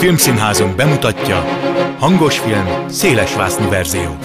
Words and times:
Filmszínházunk 0.00 0.76
bemutatja 0.76 1.44
hangos 1.98 2.38
film, 2.38 2.88
széles 2.88 3.34
vásznú 3.34 3.68
verzió. 3.68 4.16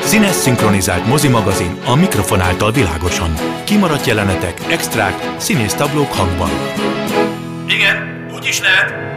Színes 0.00 0.34
szinkronizált 0.34 1.06
mozimagazin 1.06 1.76
a 1.86 1.94
mikrofon 1.94 2.40
által 2.40 2.72
világosan. 2.72 3.34
Kimaradt 3.64 4.06
jelenetek, 4.06 4.60
extrák, 4.70 5.34
színész 5.36 5.74
tablók 5.74 6.12
hangban. 6.12 6.50
Igen, 7.68 8.26
úgy 8.34 8.46
is 8.46 8.60
lehet. 8.60 9.11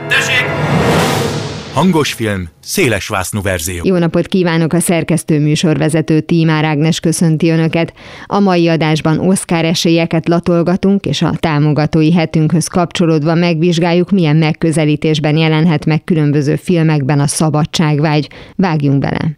Hangos 1.75 2.13
film, 2.13 2.49
széles 2.59 3.07
vásznú 3.07 3.41
verzió. 3.41 3.81
Jó 3.83 3.97
napot 3.97 4.27
kívánok 4.27 4.73
a 4.73 4.79
szerkesztő 4.79 5.39
műsorvezető 5.39 6.19
Tímár 6.19 6.63
Ágnes 6.63 6.99
köszönti 6.99 7.49
Önöket. 7.49 7.93
A 8.25 8.39
mai 8.39 8.67
adásban 8.67 9.19
Oscar 9.19 9.65
esélyeket 9.65 10.27
latolgatunk, 10.27 11.05
és 11.05 11.21
a 11.21 11.33
támogatói 11.39 12.13
hetünkhöz 12.13 12.67
kapcsolódva 12.67 13.33
megvizsgáljuk, 13.33 14.11
milyen 14.11 14.35
megközelítésben 14.35 15.37
jelenhet 15.37 15.85
meg 15.85 16.03
különböző 16.03 16.55
filmekben 16.55 17.19
a 17.19 17.27
szabadságvágy. 17.27 18.29
Vágjunk 18.55 18.99
bele! 18.99 19.37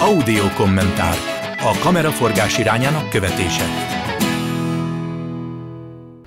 Audio 0.00 0.44
kommentár. 0.56 1.16
A 1.58 1.78
kameraforgás 1.82 2.58
irányának 2.58 3.10
követése. 3.10 3.64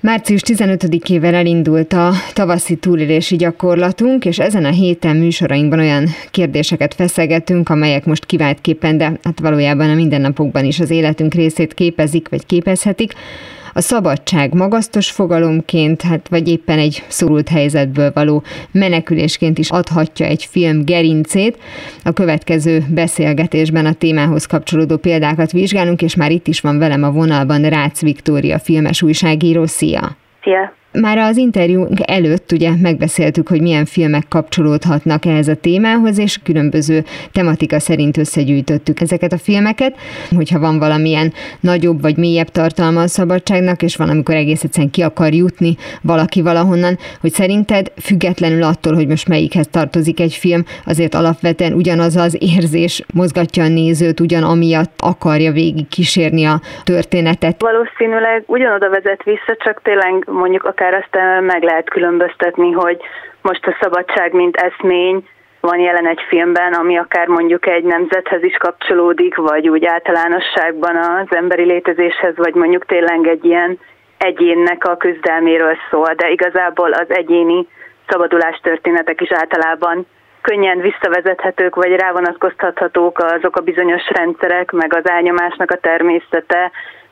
Március 0.08 0.40
15-ével 0.44 1.34
elindult 1.34 1.92
a 1.92 2.12
tavaszi 2.32 2.76
túlélési 2.76 3.36
gyakorlatunk, 3.36 4.24
és 4.24 4.38
ezen 4.38 4.64
a 4.64 4.70
héten 4.70 5.16
műsorainkban 5.16 5.78
olyan 5.78 6.06
kérdéseket 6.30 6.94
feszegetünk, 6.94 7.68
amelyek 7.68 8.04
most 8.04 8.26
kiváltképpen, 8.26 8.98
de 8.98 9.18
hát 9.22 9.40
valójában 9.40 9.90
a 9.90 9.94
mindennapokban 9.94 10.64
is 10.64 10.80
az 10.80 10.90
életünk 10.90 11.34
részét 11.34 11.74
képezik, 11.74 12.28
vagy 12.28 12.46
képezhetik 12.46 13.12
a 13.72 13.80
szabadság 13.80 14.54
magasztos 14.54 15.10
fogalomként, 15.10 16.02
hát 16.02 16.28
vagy 16.28 16.48
éppen 16.48 16.78
egy 16.78 17.04
szorult 17.08 17.48
helyzetből 17.48 18.10
való 18.14 18.42
menekülésként 18.72 19.58
is 19.58 19.70
adhatja 19.70 20.26
egy 20.26 20.44
film 20.44 20.84
gerincét. 20.84 21.58
A 22.04 22.12
következő 22.12 22.82
beszélgetésben 22.88 23.86
a 23.86 23.92
témához 23.92 24.46
kapcsolódó 24.46 24.96
példákat 24.96 25.52
vizsgálunk, 25.52 26.02
és 26.02 26.16
már 26.16 26.30
itt 26.30 26.46
is 26.46 26.60
van 26.60 26.78
velem 26.78 27.02
a 27.02 27.10
vonalban 27.10 27.62
Rácz 27.62 28.00
Viktória 28.00 28.58
filmes 28.58 29.02
újságíró. 29.02 29.66
Szia! 29.66 30.16
Szia! 30.42 30.76
Már 30.92 31.18
az 31.18 31.36
interjúnk 31.36 32.10
előtt 32.10 32.52
ugye 32.52 32.70
megbeszéltük, 32.82 33.48
hogy 33.48 33.60
milyen 33.60 33.84
filmek 33.84 34.24
kapcsolódhatnak 34.28 35.24
ehhez 35.24 35.48
a 35.48 35.54
témához, 35.54 36.18
és 36.18 36.38
különböző 36.44 37.02
tematika 37.32 37.78
szerint 37.78 38.16
összegyűjtöttük 38.16 39.00
ezeket 39.00 39.32
a 39.32 39.38
filmeket, 39.38 39.96
hogyha 40.36 40.58
van 40.58 40.78
valamilyen 40.78 41.32
nagyobb 41.60 42.02
vagy 42.02 42.16
mélyebb 42.16 42.46
tartalma 42.46 43.00
a 43.00 43.06
szabadságnak, 43.06 43.82
és 43.82 43.96
van, 43.96 44.08
amikor 44.08 44.34
egész 44.34 44.62
egyszerűen 44.62 44.90
ki 44.90 45.02
akar 45.02 45.32
jutni 45.32 45.76
valaki 46.02 46.42
valahonnan, 46.42 46.96
hogy 47.20 47.30
szerinted 47.30 47.92
függetlenül 48.00 48.62
attól, 48.62 48.94
hogy 48.94 49.06
most 49.06 49.28
melyikhez 49.28 49.66
tartozik 49.66 50.20
egy 50.20 50.34
film, 50.34 50.64
azért 50.86 51.14
alapvetően 51.14 51.72
ugyanaz 51.72 52.16
az 52.16 52.36
érzés 52.40 53.02
mozgatja 53.14 53.64
a 53.64 53.68
nézőt, 53.68 54.20
ugyan 54.20 54.42
amiatt 54.42 55.00
akarja 55.02 55.52
végig 55.52 55.88
kísérni 55.88 56.44
a 56.44 56.60
történetet. 56.84 57.60
Valószínűleg 57.60 58.42
ugyanoda 58.46 58.88
vezet 58.88 59.22
vissza, 59.22 59.56
csak 59.58 59.82
tényleg 59.82 60.24
mondjuk 60.26 60.64
akár 60.64 60.77
akár 60.78 60.94
azt 60.94 61.42
meg 61.42 61.62
lehet 61.62 61.90
különböztetni, 61.90 62.72
hogy 62.72 63.00
most 63.42 63.66
a 63.66 63.76
szabadság, 63.80 64.32
mint 64.32 64.56
eszmény 64.56 65.28
van 65.60 65.78
jelen 65.78 66.06
egy 66.06 66.20
filmben, 66.28 66.72
ami 66.72 66.98
akár 66.98 67.26
mondjuk 67.26 67.66
egy 67.66 67.84
nemzethez 67.84 68.42
is 68.42 68.56
kapcsolódik, 68.56 69.36
vagy 69.36 69.68
úgy 69.68 69.84
általánosságban 69.84 70.96
az 70.96 71.36
emberi 71.36 71.64
létezéshez, 71.64 72.36
vagy 72.36 72.54
mondjuk 72.54 72.86
tényleg 72.86 73.26
egy 73.26 73.44
ilyen 73.44 73.78
egyénnek 74.18 74.84
a 74.84 74.96
küzdelméről 74.96 75.76
szól, 75.90 76.12
de 76.16 76.30
igazából 76.30 76.92
az 76.92 77.10
egyéni 77.10 77.66
szabadulás 78.08 78.60
történetek 78.62 79.20
is 79.20 79.32
általában 79.32 80.06
könnyen 80.40 80.80
visszavezethetők, 80.80 81.74
vagy 81.74 81.96
rávonatkoztathatók 81.96 83.18
azok 83.18 83.56
a 83.56 83.60
bizonyos 83.60 84.08
rendszerek, 84.08 84.70
meg 84.70 84.94
az 84.94 85.08
elnyomásnak 85.08 85.70
a 85.70 85.76
természete, 85.80 86.70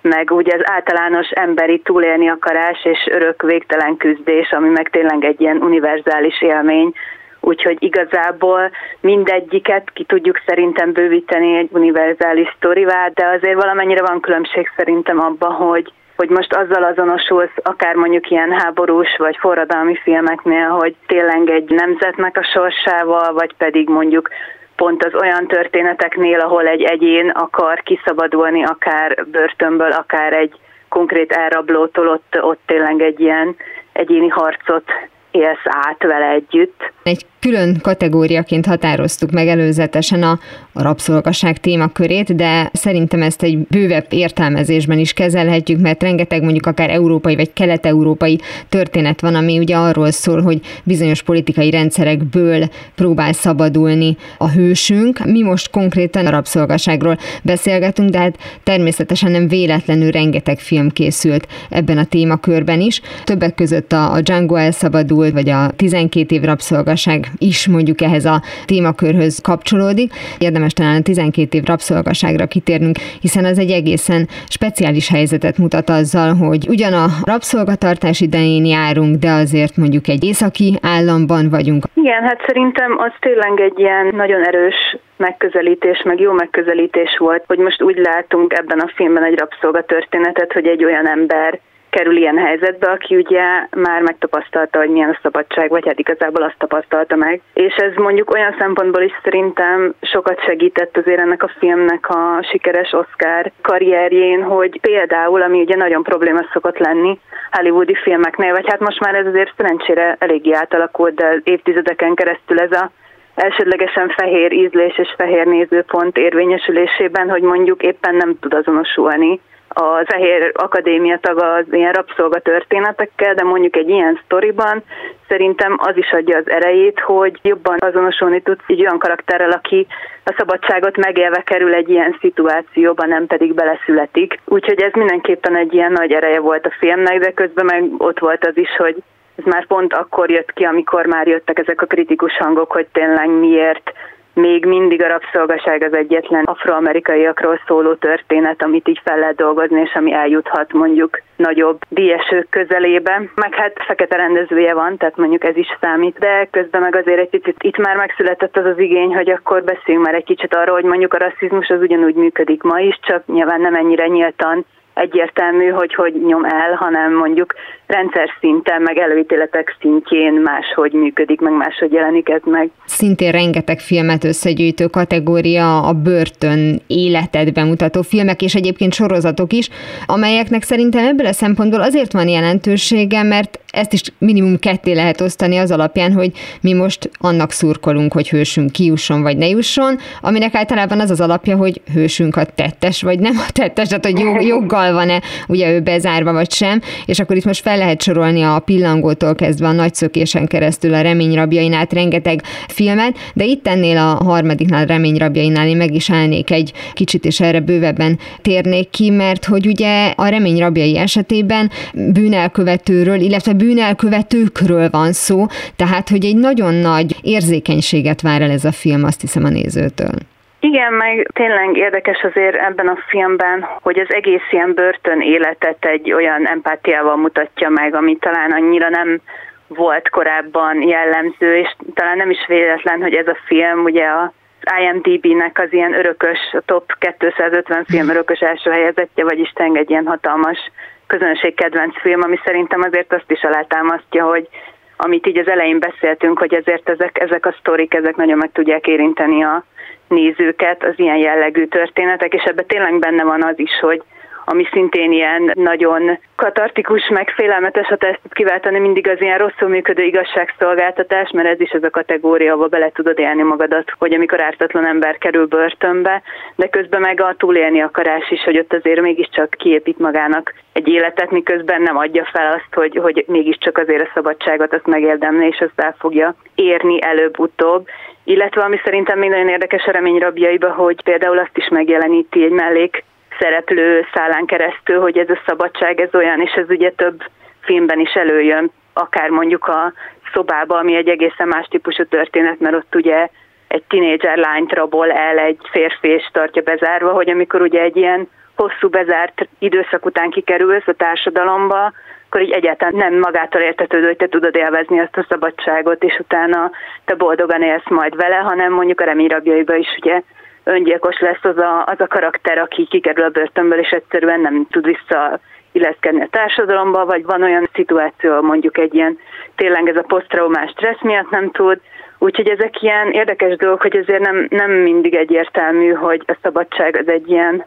meg 0.09 0.31
ugye 0.31 0.55
az 0.55 0.63
általános 0.71 1.31
emberi 1.31 1.79
túlélni 1.79 2.29
akarás 2.29 2.85
és 2.85 3.09
örök 3.11 3.43
végtelen 3.43 3.97
küzdés, 3.97 4.51
ami 4.51 4.69
meg 4.69 4.91
tényleg 4.91 5.25
egy 5.25 5.41
ilyen 5.41 5.57
univerzális 5.57 6.43
élmény, 6.43 6.93
úgyhogy 7.41 7.77
igazából 7.79 8.71
mindegyiket 9.01 9.91
ki 9.93 10.05
tudjuk 10.05 10.43
szerintem 10.47 10.93
bővíteni 10.93 11.57
egy 11.57 11.69
univerzális 11.73 12.55
sztorivá, 12.57 13.09
de 13.15 13.27
azért 13.27 13.63
valamennyire 13.63 14.03
van 14.03 14.21
különbség 14.21 14.71
szerintem 14.77 15.21
abban, 15.21 15.53
hogy 15.53 15.93
hogy 16.17 16.29
most 16.29 16.55
azzal 16.55 16.85
azonosulsz, 16.85 17.57
akár 17.63 17.95
mondjuk 17.95 18.31
ilyen 18.31 18.51
háborús 18.51 19.17
vagy 19.19 19.37
forradalmi 19.41 19.97
filmeknél, 19.97 20.69
hogy 20.69 20.95
tényleg 21.07 21.51
egy 21.51 21.71
nemzetnek 21.71 22.37
a 22.37 22.49
sorsával, 22.53 23.33
vagy 23.33 23.55
pedig 23.59 23.89
mondjuk 23.89 24.29
pont 24.77 25.05
az 25.05 25.15
olyan 25.15 25.47
történeteknél, 25.47 26.41
ahol 26.41 26.67
egy 26.67 26.83
egyén 26.83 27.29
akar 27.29 27.83
kiszabadulni 27.83 28.65
akár 28.65 29.25
börtönből, 29.31 29.91
akár 29.91 30.33
egy 30.33 30.55
konkrét 30.89 31.33
elrablótól, 31.33 32.09
ott, 32.09 32.37
ott 32.41 32.61
tényleg 32.67 33.01
egy 33.01 33.21
ilyen 33.21 33.57
egyéni 33.93 34.29
harcot 34.29 34.91
élsz 35.31 35.65
át 35.65 36.03
vele 36.03 36.29
együtt. 36.29 36.93
Egy 37.03 37.27
külön 37.47 37.79
kategóriaként 37.83 38.67
határoztuk 38.67 39.31
meg 39.31 39.49
előzetesen 39.49 40.23
a, 40.23 40.39
a 40.73 40.83
rabszolgaság 40.83 41.59
témakörét, 41.59 42.35
de 42.35 42.71
szerintem 42.73 43.23
ezt 43.23 43.43
egy 43.43 43.59
bővebb 43.59 44.07
értelmezésben 44.09 44.99
is 44.99 45.13
kezelhetjük, 45.13 45.81
mert 45.81 46.03
rengeteg 46.03 46.43
mondjuk 46.43 46.67
akár 46.67 46.91
európai 46.91 47.37
vagy 47.37 47.53
kelet-európai 47.53 48.41
történet 48.69 49.21
van, 49.21 49.35
ami 49.35 49.59
ugye 49.59 49.77
arról 49.77 50.11
szól, 50.11 50.43
hogy 50.43 50.61
bizonyos 50.85 51.23
politikai 51.23 51.71
rendszerekből 51.71 52.69
próbál 52.95 53.33
szabadulni 53.33 54.17
a 54.39 54.51
hősünk. 54.51 55.25
Mi 55.25 55.43
most 55.43 55.71
konkrétan 55.71 56.27
a 56.27 56.31
rabszolgaságról 56.31 57.19
beszélgetünk, 57.43 58.11
de 58.11 58.19
hát 58.19 58.39
természetesen 58.63 59.31
nem 59.31 59.49
véletlenül 59.49 60.11
rengeteg 60.11 60.59
film 60.59 60.91
készült 60.91 61.49
ebben 61.71 61.99
a 61.99 62.05
témakörben 62.05 62.81
is. 62.81 63.01
Többek 63.25 63.55
között 63.55 63.93
a, 63.93 64.21
Django 64.23 64.55
elszabadult, 64.55 65.33
vagy 65.33 65.49
a 65.49 65.71
12 65.77 66.35
év 66.35 66.43
rabszolgaság 66.43 67.31
is 67.39 67.69
mondjuk 67.69 68.01
ehhez 68.01 68.25
a 68.25 68.43
témakörhöz 68.65 69.41
kapcsolódik. 69.43 70.13
Érdemes 70.39 70.73
talán 70.73 70.97
a 70.97 71.03
12 71.03 71.59
év 71.59 71.65
rabszolgaságra 71.65 72.47
kitérnünk, 72.47 72.97
hiszen 73.21 73.45
az 73.45 73.59
egy 73.59 73.71
egészen 73.71 74.29
speciális 74.49 75.09
helyzetet 75.09 75.59
mutat 75.59 75.89
azzal, 75.91 76.35
hogy 76.35 76.69
ugyan 76.69 76.93
a 76.93 77.07
rabszolgatartás 77.25 78.21
idején 78.21 78.65
járunk, 78.65 79.17
de 79.17 79.31
azért 79.31 79.77
mondjuk 79.77 80.09
egy 80.09 80.25
északi 80.25 80.79
államban 80.83 81.49
vagyunk. 81.49 81.85
Igen, 81.95 82.23
hát 82.23 82.43
szerintem 82.47 82.99
az 82.99 83.13
tényleg 83.21 83.61
egy 83.61 83.79
ilyen 83.79 84.07
nagyon 84.17 84.47
erős 84.47 84.97
megközelítés, 85.17 86.03
meg 86.05 86.21
jó 86.21 86.33
megközelítés 86.33 87.17
volt, 87.19 87.45
hogy 87.47 87.59
most 87.59 87.83
úgy 87.83 87.97
látunk 87.97 88.53
ebben 88.53 88.79
a 88.79 88.93
filmben 88.95 89.25
egy 89.25 89.39
rabszolgatörténetet, 89.39 90.53
hogy 90.53 90.67
egy 90.67 90.85
olyan 90.85 91.09
ember 91.09 91.61
kerül 91.97 92.17
ilyen 92.17 92.39
helyzetbe, 92.39 92.91
aki 92.91 93.17
ugye 93.17 93.45
már 93.71 94.01
megtapasztalta, 94.03 94.79
hogy 94.79 94.89
milyen 94.89 95.11
a 95.11 95.19
szabadság, 95.23 95.69
vagy 95.71 95.87
hát 95.87 95.99
igazából 95.99 96.43
azt 96.43 96.59
tapasztalta 96.59 97.17
meg. 97.17 97.41
És 97.55 97.75
ez 97.75 97.93
mondjuk 97.95 98.35
olyan 98.35 98.55
szempontból 98.59 99.03
is 99.03 99.13
szerintem 99.23 99.95
sokat 100.01 100.41
segített 100.45 100.97
azért 100.97 101.21
ennek 101.21 101.43
a 101.43 101.51
filmnek 101.59 102.09
a 102.09 102.47
sikeres 102.51 102.93
Oscar 102.93 103.51
karrierjén, 103.63 104.43
hogy 104.43 104.81
például, 104.81 105.43
ami 105.43 105.61
ugye 105.61 105.77
nagyon 105.77 106.03
probléma 106.03 106.41
szokott 106.53 106.79
lenni 106.79 107.19
hollywoodi 107.51 107.95
filmeknél, 107.95 108.53
vagy 108.53 108.69
hát 108.69 108.81
most 108.81 109.01
már 109.01 109.15
ez 109.15 109.27
azért 109.27 109.53
szerencsére 109.57 110.17
eléggé 110.19 110.53
átalakult, 110.53 111.15
de 111.15 111.41
évtizedeken 111.45 112.15
keresztül 112.15 112.59
ez 112.61 112.73
a 112.73 112.91
elsődlegesen 113.35 114.09
fehér 114.09 114.53
ízlés 114.53 114.99
és 114.99 115.15
fehér 115.17 115.47
nézőpont 115.47 116.17
érvényesülésében, 116.19 117.31
hogy 117.31 117.43
mondjuk 117.43 117.83
éppen 117.83 118.15
nem 118.15 118.39
tud 118.41 118.55
azonosulni 118.55 119.41
a 119.79 120.05
Zehér 120.09 120.53
Akadémia 120.55 121.19
taga 121.19 121.53
az 121.53 121.65
ilyen 121.71 121.93
rabszolga 121.93 122.39
történetekkel, 122.39 123.35
de 123.35 123.43
mondjuk 123.43 123.77
egy 123.77 123.89
ilyen 123.89 124.21
sztoriban 124.25 124.83
szerintem 125.29 125.77
az 125.79 125.97
is 125.97 126.13
adja 126.13 126.37
az 126.37 126.51
erejét, 126.51 127.01
hogy 127.01 127.39
jobban 127.43 127.77
azonosulni 127.81 128.43
tudsz 128.43 128.65
egy 128.67 128.81
olyan 128.81 128.99
karakterrel, 128.99 129.51
aki 129.51 129.87
a 130.25 130.35
szabadságot 130.37 130.97
megélve 130.97 131.41
kerül 131.41 131.75
egy 131.75 131.89
ilyen 131.89 132.17
szituációba, 132.21 133.07
nem 133.07 133.27
pedig 133.27 133.55
beleszületik. 133.55 134.41
Úgyhogy 134.45 134.81
ez 134.81 134.93
mindenképpen 134.93 135.57
egy 135.57 135.75
ilyen 135.75 135.93
nagy 135.93 136.13
ereje 136.13 136.41
volt 136.41 136.67
a 136.67 136.75
filmnek, 136.79 137.19
de 137.19 137.33
közben 137.33 137.65
meg 137.65 137.85
ott 137.99 138.19
volt 138.19 138.47
az 138.47 138.57
is, 138.57 138.77
hogy 138.77 138.97
ez 139.37 139.45
már 139.45 139.67
pont 139.67 139.93
akkor 139.93 140.31
jött 140.31 140.53
ki, 140.53 140.65
amikor 140.65 141.07
már 141.07 141.27
jöttek 141.27 141.59
ezek 141.59 141.83
a 141.83 141.87
kritikus 141.87 142.37
hangok, 142.37 142.73
hogy 142.73 142.87
tényleg 142.93 143.29
miért 143.29 143.93
még 144.37 144.65
mindig 144.65 145.03
a 145.03 145.09
rabszolgaság 145.09 145.83
az 145.83 145.95
egyetlen 145.95 146.45
afroamerikaiakról 146.45 147.61
szóló 147.67 147.95
történet, 147.95 148.63
amit 148.63 148.89
így 148.89 149.01
fel 149.05 149.19
lehet 149.19 149.37
dolgozni, 149.37 149.81
és 149.81 149.95
ami 149.95 150.13
eljuthat 150.13 150.73
mondjuk 150.73 151.21
nagyobb 151.37 151.81
díjesők 151.89 152.47
közelébe. 152.51 153.23
Meg 153.35 153.55
hát 153.55 153.73
fekete 153.87 154.17
rendezője 154.17 154.75
van, 154.75 154.97
tehát 154.97 155.17
mondjuk 155.17 155.45
ez 155.45 155.57
is 155.57 155.77
számít, 155.81 156.19
de 156.19 156.49
közben 156.51 156.81
meg 156.81 156.97
azért 156.97 157.19
egy 157.19 157.29
picit 157.29 157.57
itt 157.63 157.77
már 157.77 157.97
megszületett 157.97 158.57
az 158.57 158.65
az 158.65 158.79
igény, 158.79 159.15
hogy 159.15 159.31
akkor 159.31 159.65
beszéljünk 159.65 160.07
már 160.07 160.15
egy 160.15 160.25
kicsit 160.25 160.55
arról, 160.55 160.75
hogy 160.75 160.85
mondjuk 160.85 161.15
a 161.15 161.19
rasszizmus 161.19 161.69
az 161.69 161.81
ugyanúgy 161.81 162.15
működik 162.15 162.63
ma 162.63 162.79
is, 162.79 162.99
csak 163.03 163.27
nyilván 163.27 163.61
nem 163.61 163.75
ennyire 163.75 164.07
nyíltan 164.07 164.65
egyértelmű, 164.97 165.69
hogy 165.69 165.95
hogy 165.95 166.15
nyom 166.27 166.45
el, 166.45 166.75
hanem 166.75 167.15
mondjuk 167.15 167.55
rendszer 167.87 168.29
szinten, 168.41 168.83
meg 168.83 168.99
előítéletek 168.99 169.77
szintjén 169.81 170.33
máshogy 170.33 170.93
működik, 170.93 171.41
meg 171.41 171.53
máshogy 171.53 171.93
jelenik 171.93 172.29
ez 172.29 172.41
meg. 172.45 172.71
Szintén 172.85 173.31
rengeteg 173.31 173.79
filmet 173.79 174.25
összegyűjtő 174.25 174.87
kategória 174.87 175.83
a 175.83 175.93
börtön 175.93 176.81
életet 176.87 177.53
bemutató 177.53 178.03
filmek, 178.03 178.43
és 178.43 178.55
egyébként 178.55 178.95
sorozatok 178.95 179.53
is, 179.53 179.69
amelyeknek 180.07 180.63
szerintem 180.63 181.07
ebből 181.07 181.27
a 181.27 181.33
szempontból 181.33 181.81
azért 181.81 182.13
van 182.13 182.29
jelentősége, 182.29 183.23
mert 183.23 183.59
ezt 183.77 183.93
is 183.93 184.03
minimum 184.19 184.59
ketté 184.59 184.93
lehet 184.93 185.21
osztani 185.21 185.57
az 185.57 185.71
alapján, 185.71 186.13
hogy 186.13 186.31
mi 186.61 186.73
most 186.73 187.11
annak 187.19 187.51
szurkolunk, 187.51 188.13
hogy 188.13 188.29
hősünk 188.29 188.73
kijusson 188.73 189.23
vagy 189.23 189.37
ne 189.37 189.47
jusson, 189.47 189.97
aminek 190.21 190.55
általában 190.55 191.01
az 191.01 191.11
az 191.11 191.21
alapja, 191.21 191.57
hogy 191.57 191.81
hősünk 191.93 192.37
a 192.37 192.45
tettes 192.45 193.03
vagy 193.03 193.19
nem 193.19 193.37
a 193.49 193.53
tettes, 193.53 193.89
tehát 193.89 194.05
hogy 194.05 194.19
jog, 194.19 194.43
joggal 194.87 194.93
van-e 194.93 195.23
ugye 195.49 195.73
ő 195.73 195.81
bezárva 195.81 196.33
vagy 196.33 196.53
sem, 196.53 196.81
és 197.07 197.19
akkor 197.19 197.37
itt 197.37 197.45
most 197.45 197.63
fel 197.63 197.79
lehet 197.79 198.03
sorolni 198.03 198.43
a 198.43 198.59
pillangótól 198.59 199.35
kezdve 199.35 199.67
a 199.67 199.73
nagyszökésen 199.73 200.47
keresztül 200.47 200.95
a 200.95 201.01
reményrabjain 201.01 201.73
át 201.73 201.93
rengeteg 201.93 202.43
filmet, 202.69 203.17
de 203.35 203.45
itt 203.45 203.67
ennél 203.67 203.97
a 203.97 204.25
harmadiknál 204.25 204.87
reményrabjainál 204.87 205.69
én 205.69 205.77
meg 205.77 205.95
is 205.95 206.11
állnék 206.11 206.51
egy 206.51 206.73
kicsit, 206.93 207.25
és 207.25 207.41
erre 207.41 207.61
bővebben 207.61 208.19
térnék 208.43 208.91
ki, 208.91 209.11
mert 209.11 209.45
hogy 209.45 209.67
ugye 209.67 210.13
a 210.17 210.27
reményrabjai 210.27 210.99
esetében 210.99 211.71
bűnelkövetőről, 211.93 213.21
illetve 213.21 213.53
bűnelkövetőkről 213.53 214.91
van 214.91 215.13
szó, 215.13 215.47
tehát 215.77 216.09
hogy 216.09 216.25
egy 216.25 216.37
nagyon 216.37 216.75
nagy 216.75 217.17
érzékenységet 217.23 218.21
vár 218.21 218.43
el 218.43 218.51
ez 218.51 218.65
a 218.65 218.73
film, 218.73 219.05
azt 219.05 219.21
hiszem 219.21 219.45
a 219.45 219.49
nézőtől. 219.49 220.36
Igen, 220.69 220.93
meg 220.93 221.31
tényleg 221.33 221.77
érdekes 221.77 222.23
azért 222.23 222.57
ebben 222.57 222.89
a 222.89 222.99
filmben, 223.09 223.67
hogy 223.83 223.99
az 223.99 224.15
egész 224.15 224.47
ilyen 224.51 224.75
börtön 224.75 225.21
életet 225.21 225.85
egy 225.85 226.13
olyan 226.13 226.47
empátiával 226.47 227.17
mutatja 227.17 227.69
meg, 227.69 227.95
ami 227.95 228.17
talán 228.17 228.51
annyira 228.51 228.89
nem 228.89 229.21
volt 229.67 230.09
korábban 230.09 230.83
jellemző, 230.83 231.57
és 231.57 231.77
talán 231.95 232.17
nem 232.17 232.31
is 232.31 232.47
véletlen, 232.47 233.03
hogy 233.03 233.15
ez 233.15 233.27
a 233.27 233.39
film 233.47 233.83
ugye 233.85 234.07
a 234.07 234.33
IMDB-nek 234.81 235.59
az 235.59 235.73
ilyen 235.73 235.95
örökös, 235.95 236.39
a 236.53 236.61
top 236.65 236.93
250 237.17 237.85
film 237.85 238.09
örökös 238.09 238.41
első 238.41 238.71
helyezettje, 238.71 239.25
vagyis 239.25 239.51
tényleg 239.55 239.81
egy 239.81 239.91
ilyen 239.91 240.07
hatalmas 240.07 240.59
közönség 241.07 241.55
kedvenc 241.55 242.01
film, 242.01 242.21
ami 242.23 242.39
szerintem 242.45 242.81
azért 242.81 243.13
azt 243.13 243.31
is 243.31 243.43
alátámasztja, 243.43 244.25
hogy 244.25 244.49
amit 244.97 245.27
így 245.27 245.39
az 245.39 245.49
elején 245.49 245.79
beszéltünk, 245.79 246.39
hogy 246.39 246.55
ezért 246.55 246.89
ezek, 246.89 247.19
ezek 247.21 247.47
a 247.47 247.57
sztorik, 247.59 247.95
ezek 247.95 248.17
nagyon 248.17 248.39
meg 248.39 248.53
tudják 248.53 248.87
érinteni 248.87 249.45
a 249.45 249.65
nézőket, 250.09 250.85
az 250.85 250.95
ilyen 250.97 251.17
jellegű 251.17 251.67
történetek, 251.67 252.35
és 252.35 252.43
ebben 252.43 252.67
tényleg 252.67 252.99
benne 252.99 253.25
van 253.25 253.43
az 253.43 253.59
is, 253.59 253.79
hogy 253.81 254.03
ami 254.49 254.67
szintén 254.73 255.13
ilyen 255.13 255.53
nagyon 255.55 256.19
katartikus, 256.37 257.09
meg 257.09 257.31
félelmetes, 257.31 257.87
ha 257.87 257.97
ezt 257.99 258.21
kiváltani, 258.31 258.79
mindig 258.79 259.09
az 259.09 259.21
ilyen 259.21 259.39
rosszul 259.39 259.69
működő 259.69 260.03
igazságszolgáltatás, 260.03 261.31
mert 261.31 261.49
ez 261.49 261.61
is 261.61 261.71
az 261.71 261.83
a 261.83 261.91
kategória, 261.91 262.53
ahol 262.53 262.67
bele 262.67 262.91
tudod 262.95 263.19
élni 263.19 263.43
magadat, 263.43 263.93
hogy 263.99 264.15
amikor 264.15 264.41
ártatlan 264.41 264.87
ember 264.87 265.19
kerül 265.19 265.47
börtönbe, 265.47 266.23
de 266.57 266.69
közben 266.69 267.01
meg 267.01 267.21
a 267.21 267.35
túlélni 267.39 267.81
akarás 267.81 268.31
is, 268.31 268.43
hogy 268.45 268.59
ott 268.59 268.73
azért 268.73 269.01
mégiscsak 269.01 269.51
kiépít 269.51 269.99
magának 269.99 270.55
egy 270.73 270.89
életet, 270.89 271.31
miközben 271.31 271.83
nem 271.83 271.97
adja 271.97 272.29
fel 272.33 272.53
azt, 272.53 272.75
hogy, 272.75 272.99
hogy 273.03 273.25
mégiscsak 273.29 273.79
azért 273.79 274.03
a 274.03 274.11
szabadságot 274.15 274.75
azt 274.75 274.87
megérdemli, 274.87 275.47
és 275.47 275.61
azt 275.61 275.81
el 275.81 275.95
fogja 275.99 276.35
érni 276.55 277.03
előbb-utóbb. 277.03 277.87
Illetve 278.29 278.63
ami 278.63 278.81
szerintem 278.85 279.19
még 279.19 279.31
nagyon 279.31 279.49
érdekes 279.49 279.85
a 279.85 279.91
remény 279.91 280.19
rabjaiba, 280.19 280.73
hogy 280.73 281.03
például 281.03 281.39
azt 281.39 281.57
is 281.57 281.69
megjeleníti 281.69 282.45
egy 282.45 282.51
mellék 282.51 283.05
szereplő 283.39 284.07
szállán 284.15 284.45
keresztül, 284.47 285.01
hogy 285.01 285.19
ez 285.19 285.29
a 285.29 285.43
szabadság, 285.47 286.01
ez 286.01 286.15
olyan, 286.15 286.41
és 286.41 286.53
ez 286.53 286.69
ugye 286.69 286.91
több 286.91 287.23
filmben 287.61 288.01
is 288.01 288.13
előjön, 288.15 288.71
akár 288.93 289.29
mondjuk 289.29 289.65
a 289.69 289.93
szobába, 290.33 290.79
ami 290.79 290.97
egy 290.97 291.09
egészen 291.09 291.49
más 291.49 291.67
típusú 291.71 292.05
történet, 292.05 292.61
mert 292.61 292.75
ott 292.75 292.95
ugye 292.95 293.29
egy 293.69 293.83
tinédzser 293.89 294.37
lányt 294.37 294.73
rabol 294.73 295.13
el 295.13 295.39
egy 295.39 295.59
férfi 295.71 296.09
és 296.09 296.29
tartja 296.33 296.63
bezárva, 296.63 297.13
hogy 297.13 297.31
amikor 297.31 297.61
ugye 297.61 297.81
egy 297.81 297.97
ilyen 297.97 298.29
hosszú 298.55 298.89
bezárt 298.89 299.49
időszak 299.59 300.05
után 300.07 300.31
kikerülsz 300.31 300.87
a 300.87 300.93
társadalomba, 300.93 301.93
akkor 302.37 302.49
így 302.49 302.55
egyáltalán 302.55 302.95
nem 302.95 303.19
magától 303.19 303.61
értetődő, 303.61 304.07
hogy 304.07 304.17
te 304.17 304.29
tudod 304.29 304.57
élvezni 304.57 305.01
azt 305.01 305.17
a 305.17 305.27
szabadságot, 305.29 306.05
és 306.05 306.19
utána 306.19 306.71
te 307.05 307.15
boldogan 307.15 307.63
élsz 307.63 307.89
majd 307.89 308.17
vele, 308.17 308.37
hanem 308.37 308.73
mondjuk 308.73 309.01
a 309.01 309.05
reményrabjaiba 309.05 309.75
is 309.75 309.89
ugye 310.03 310.23
öngyilkos 310.65 311.21
lesz 311.21 311.45
az 311.45 311.59
a, 311.59 311.85
az 311.87 312.01
a 312.01 312.07
karakter, 312.07 312.59
aki 312.59 312.87
kikerül 312.87 313.25
a 313.25 313.29
börtönből, 313.29 313.79
és 313.79 313.91
egyszerűen 313.91 314.41
nem 314.41 314.67
tud 314.71 314.85
vissza 314.85 315.41
illeszkedni 315.73 316.23
a 316.23 316.29
társadalomba, 316.31 317.05
vagy 317.05 317.25
van 317.25 317.43
olyan 317.43 317.69
szituáció, 317.75 318.41
mondjuk 318.41 318.79
egy 318.79 318.95
ilyen 318.95 319.19
tényleg 319.55 319.89
ez 319.89 319.97
a 319.97 320.05
posztraumás 320.09 320.71
stressz 320.71 321.03
miatt 321.03 321.31
nem 321.31 321.51
tud, 321.51 321.81
Úgyhogy 322.19 322.49
ezek 322.49 322.83
ilyen 322.83 323.11
érdekes 323.11 323.57
dolgok, 323.57 323.83
hogy 323.83 323.97
ezért 323.97 324.23
nem, 324.23 324.47
nem 324.51 324.71
mindig 324.71 325.15
egyértelmű, 325.15 325.93
hogy 325.93 326.23
a 326.27 326.37
szabadság 326.43 326.97
az 326.97 327.09
egy 327.09 327.31
ilyen 327.31 327.65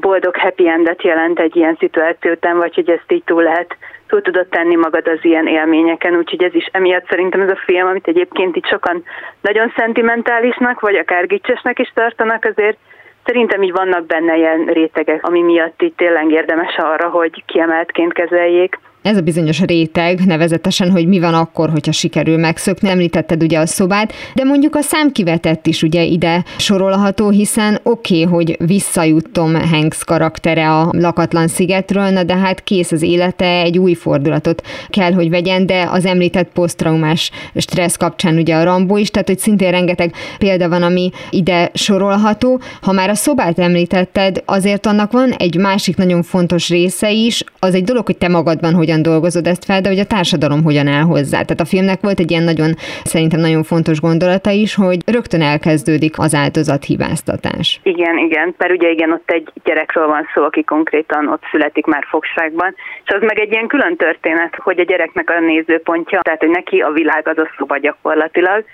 boldog 0.00 0.36
happy 0.36 0.68
endet 0.68 1.02
jelent 1.02 1.38
egy 1.38 1.56
ilyen 1.56 1.76
szituáció 1.78 2.30
után, 2.30 2.56
vagy 2.56 2.74
hogy 2.74 2.90
ezt 2.90 3.12
így 3.12 3.24
túl 3.24 3.42
lehet, 3.42 3.76
túl 4.06 4.22
tudod 4.22 4.46
tenni 4.46 4.76
magad 4.76 5.08
az 5.08 5.18
ilyen 5.22 5.46
élményeken, 5.46 6.16
úgyhogy 6.16 6.42
ez 6.42 6.54
is 6.54 6.68
emiatt 6.72 7.08
szerintem 7.08 7.40
ez 7.40 7.50
a 7.50 7.62
film, 7.64 7.86
amit 7.86 8.08
egyébként 8.08 8.56
itt 8.56 8.66
sokan 8.66 9.04
nagyon 9.40 9.72
szentimentálisnak, 9.76 10.80
vagy 10.80 10.94
akár 10.94 11.26
gicsesnek 11.26 11.78
is 11.78 11.90
tartanak, 11.94 12.44
azért 12.44 12.78
szerintem 13.24 13.62
így 13.62 13.72
vannak 13.72 14.06
benne 14.06 14.36
ilyen 14.36 14.64
rétegek, 14.64 15.24
ami 15.24 15.42
miatt 15.42 15.82
itt 15.82 15.96
tényleg 15.96 16.30
érdemes 16.30 16.76
arra, 16.76 17.08
hogy 17.08 17.44
kiemeltként 17.46 18.12
kezeljék 18.12 18.78
ez 19.08 19.16
a 19.16 19.20
bizonyos 19.20 19.60
réteg, 19.60 20.24
nevezetesen, 20.26 20.90
hogy 20.90 21.06
mi 21.06 21.18
van 21.18 21.34
akkor, 21.34 21.70
hogyha 21.70 21.92
sikerül 21.92 22.36
megszökni. 22.36 22.88
Említetted 22.88 23.42
ugye 23.42 23.58
a 23.58 23.66
szobát, 23.66 24.12
de 24.34 24.44
mondjuk 24.44 24.74
a 24.74 24.80
számkivetett 24.80 25.66
is 25.66 25.82
ugye 25.82 26.02
ide 26.02 26.44
sorolható, 26.56 27.30
hiszen 27.30 27.80
oké, 27.82 28.22
okay, 28.22 28.34
hogy 28.34 28.56
visszajut 28.66 29.30
Tom 29.32 29.54
Hanks 29.54 30.04
karaktere 30.04 30.70
a 30.70 30.90
lakatlan 30.92 31.48
szigetről, 31.48 32.08
na 32.08 32.22
de 32.22 32.36
hát 32.36 32.64
kész 32.64 32.92
az 32.92 33.02
élete, 33.02 33.60
egy 33.60 33.78
új 33.78 33.94
fordulatot 33.94 34.62
kell, 34.88 35.12
hogy 35.12 35.30
vegyen, 35.30 35.66
de 35.66 35.88
az 35.90 36.04
említett 36.04 36.50
posztraumás 36.52 37.30
stressz 37.54 37.96
kapcsán 37.96 38.36
ugye 38.36 38.54
a 38.54 38.64
Rambó 38.64 38.96
is, 38.96 39.10
tehát 39.10 39.28
hogy 39.28 39.38
szintén 39.38 39.70
rengeteg 39.70 40.14
példa 40.38 40.68
van, 40.68 40.82
ami 40.82 41.10
ide 41.30 41.70
sorolható. 41.74 42.60
Ha 42.80 42.92
már 42.92 43.10
a 43.10 43.14
szobát 43.14 43.58
említetted, 43.58 44.42
azért 44.44 44.86
annak 44.86 45.12
van 45.12 45.32
egy 45.32 45.56
másik 45.56 45.96
nagyon 45.96 46.22
fontos 46.22 46.68
része 46.68 47.10
is, 47.10 47.44
az 47.58 47.74
egy 47.74 47.84
dolog, 47.84 48.06
hogy 48.06 48.16
te 48.16 48.28
magadban 48.28 48.74
hogyan 48.74 48.97
hogyan 48.98 49.12
dolgozod 49.12 49.46
ezt 49.46 49.64
fel, 49.64 49.80
de 49.80 49.88
hogy 49.88 49.98
a 49.98 50.12
társadalom 50.14 50.62
hogyan 50.62 50.86
áll 50.86 51.06
hozzá. 51.14 51.40
Tehát 51.42 51.60
a 51.60 51.70
filmnek 51.72 52.00
volt 52.00 52.18
egy 52.18 52.30
ilyen 52.30 52.42
nagyon, 52.42 52.70
szerintem 53.04 53.40
nagyon 53.40 53.62
fontos 53.62 54.00
gondolata 54.00 54.50
is, 54.50 54.74
hogy 54.74 54.98
rögtön 55.06 55.42
elkezdődik 55.42 56.14
az 56.18 56.34
áldozat 56.34 56.84
hibáztatás. 56.84 57.80
Igen, 57.82 58.16
igen, 58.18 58.54
mert 58.58 58.72
ugye 58.72 58.88
igen, 58.90 59.12
ott 59.12 59.30
egy 59.30 59.48
gyerekről 59.64 60.06
van 60.06 60.24
szó, 60.34 60.42
aki 60.42 60.62
konkrétan 60.64 61.28
ott 61.28 61.42
születik 61.50 61.86
már 61.86 62.04
fogságban, 62.08 62.74
és 63.04 63.10
az 63.14 63.22
meg 63.22 63.38
egy 63.38 63.52
ilyen 63.52 63.66
külön 63.66 63.96
történet, 63.96 64.54
hogy 64.56 64.78
a 64.78 64.84
gyereknek 64.90 65.30
a 65.30 65.40
nézőpontja, 65.40 66.20
tehát 66.22 66.40
hogy 66.40 66.50
neki 66.60 66.78
a 66.78 66.90
világ 66.90 67.28
az 67.28 67.38
a 67.38 67.48
szoba 67.56 67.78
gyakorlatilag, 67.78 68.64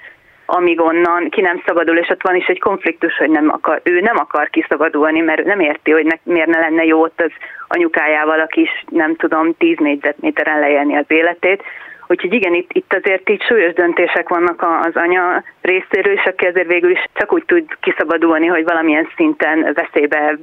amíg 0.46 0.80
onnan 0.80 1.28
ki 1.30 1.40
nem 1.40 1.62
szabadul, 1.66 1.96
és 1.96 2.08
ott 2.08 2.22
van 2.22 2.34
is 2.34 2.46
egy 2.46 2.60
konfliktus, 2.60 3.16
hogy 3.16 3.30
nem 3.30 3.48
akar, 3.48 3.80
ő 3.84 4.00
nem 4.00 4.16
akar 4.16 4.50
kiszabadulni, 4.50 5.20
mert 5.20 5.44
nem 5.44 5.60
érti, 5.60 5.90
hogy 5.90 6.04
ne, 6.04 6.32
miért 6.32 6.48
ne 6.48 6.58
lenne 6.58 6.84
jó 6.84 7.02
ott 7.02 7.20
az 7.20 7.30
anyukájával, 7.68 8.40
aki 8.40 8.60
is 8.60 8.84
nem 8.88 9.16
tudom, 9.16 9.54
10 9.58 9.76
négyzetméteren 9.78 10.60
lejelni 10.60 10.96
az 10.96 11.04
életét. 11.08 11.62
Úgyhogy 12.06 12.34
igen, 12.34 12.54
itt, 12.54 12.72
itt 12.72 12.94
azért 12.94 13.30
így 13.30 13.42
súlyos 13.42 13.72
döntések 13.72 14.28
vannak 14.28 14.62
az 14.82 14.96
anya 14.96 15.42
részéről, 15.60 16.12
és 16.12 16.24
aki 16.24 16.46
azért 16.46 16.66
végül 16.66 16.90
is 16.90 17.04
csak 17.14 17.32
úgy 17.32 17.44
tud 17.44 17.64
kiszabadulni, 17.80 18.46
hogy 18.46 18.64
valamilyen 18.64 19.08
szinten 19.16 19.72
veszélybe 19.74 20.38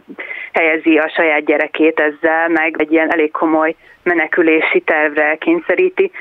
helyezi 0.53 0.97
a 0.97 1.11
saját 1.15 1.45
gyerekét 1.45 1.99
ezzel, 1.99 2.47
meg 2.47 2.75
egy 2.77 2.91
ilyen 2.91 3.11
elég 3.11 3.31
komoly 3.31 3.75
menekülési 4.03 4.79
tervre 4.79 5.35
kényszeríti. 5.35 6.11